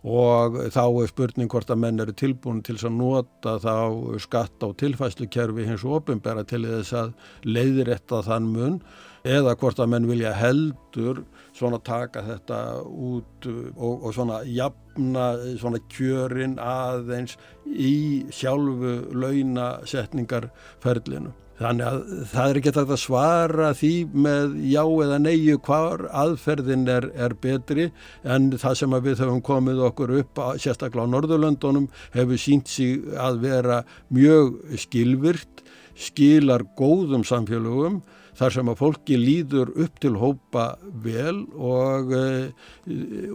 og 0.03 0.57
þá 0.75 0.83
er 0.83 1.07
spurning 1.07 1.47
hvort 1.51 1.69
að 1.71 1.79
menn 1.79 2.01
eru 2.03 2.11
tilbúin 2.19 2.59
til 2.65 2.75
að 2.75 2.91
nota 2.97 3.53
þá 3.63 3.75
skatt 4.19 4.59
á 4.59 4.67
tilfæslukerfi 4.75 5.63
hins 5.69 5.85
og 5.87 6.01
ofinbæra 6.01 6.43
til 6.47 6.65
þess 6.67 6.91
að 6.99 7.13
leiðrætta 7.47 8.19
þann 8.27 8.47
mun 8.51 8.81
eða 9.23 9.55
hvort 9.55 9.79
að 9.79 9.87
menn 9.93 10.09
vilja 10.09 10.33
heldur 10.35 11.23
svona 11.55 11.79
taka 11.79 12.21
þetta 12.27 12.83
út 12.83 13.47
og, 13.47 14.03
og 14.03 14.13
svona 14.15 14.43
jafna 14.43 15.39
svona 15.61 15.79
kjörin 15.93 16.59
aðeins 16.59 17.37
í 17.63 18.25
sjálfu 18.35 19.15
launasetningarferlinu. 19.15 21.31
Þannig 21.59 21.85
að 21.85 21.99
það 22.31 22.47
er 22.49 22.57
ekki 22.59 22.71
þetta 22.73 22.95
að 22.95 23.01
svara 23.03 23.67
því 23.77 23.91
með 24.25 24.55
já 24.71 24.81
eða 24.81 25.19
neyju 25.21 25.59
hvar 25.67 26.03
aðferðin 26.23 26.87
er, 26.89 27.05
er 27.13 27.35
betri 27.43 27.85
en 28.25 28.49
það 28.57 28.79
sem 28.79 28.95
við 29.05 29.21
höfum 29.21 29.43
komið 29.45 29.83
okkur 29.89 30.15
upp 30.23 30.41
sérstaklega 30.63 31.05
á 31.05 31.13
Norðurlöndunum 31.13 31.87
hefur 32.15 32.41
sínt 32.41 32.73
sig 32.73 33.05
að 33.13 33.43
vera 33.45 33.83
mjög 34.09 34.57
skilvirt, 34.81 35.61
skilar 35.93 36.65
góðum 36.79 37.21
samfélögum 37.27 38.01
þar 38.33 38.57
sem 38.57 38.73
að 38.73 38.79
fólki 38.81 39.21
líður 39.21 39.75
upp 39.85 40.01
til 40.01 40.15
hópa 40.17 40.67
vel 41.05 41.45
og, 41.53 42.17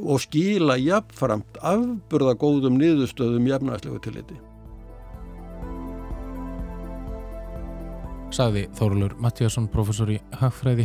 og 0.02 0.22
skila 0.26 0.74
jafnframt 0.82 1.62
afburða 1.62 2.34
góðum 2.42 2.82
niðurstöðum 2.82 3.46
jafnæslegu 3.46 4.02
tilliti. 4.02 4.42
Saði 8.28 8.66
Þórulur 8.76 9.14
Mattíasson, 9.22 9.70
professor 9.72 10.10
í 10.12 10.18
Hagfræði, 10.36 10.84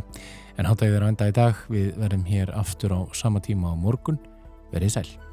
en 0.57 0.69
háttæðir 0.69 1.03
á 1.03 1.11
enda 1.11 1.27
í 1.29 1.35
dag. 1.35 1.59
Við 1.69 1.91
verðum 1.99 2.23
hér 2.29 2.53
aftur 2.55 2.95
á 2.95 2.99
sama 3.13 3.43
tíma 3.43 3.73
á 3.73 3.75
morgun. 3.75 4.17
Verðið 4.71 4.95
sæl. 4.95 5.32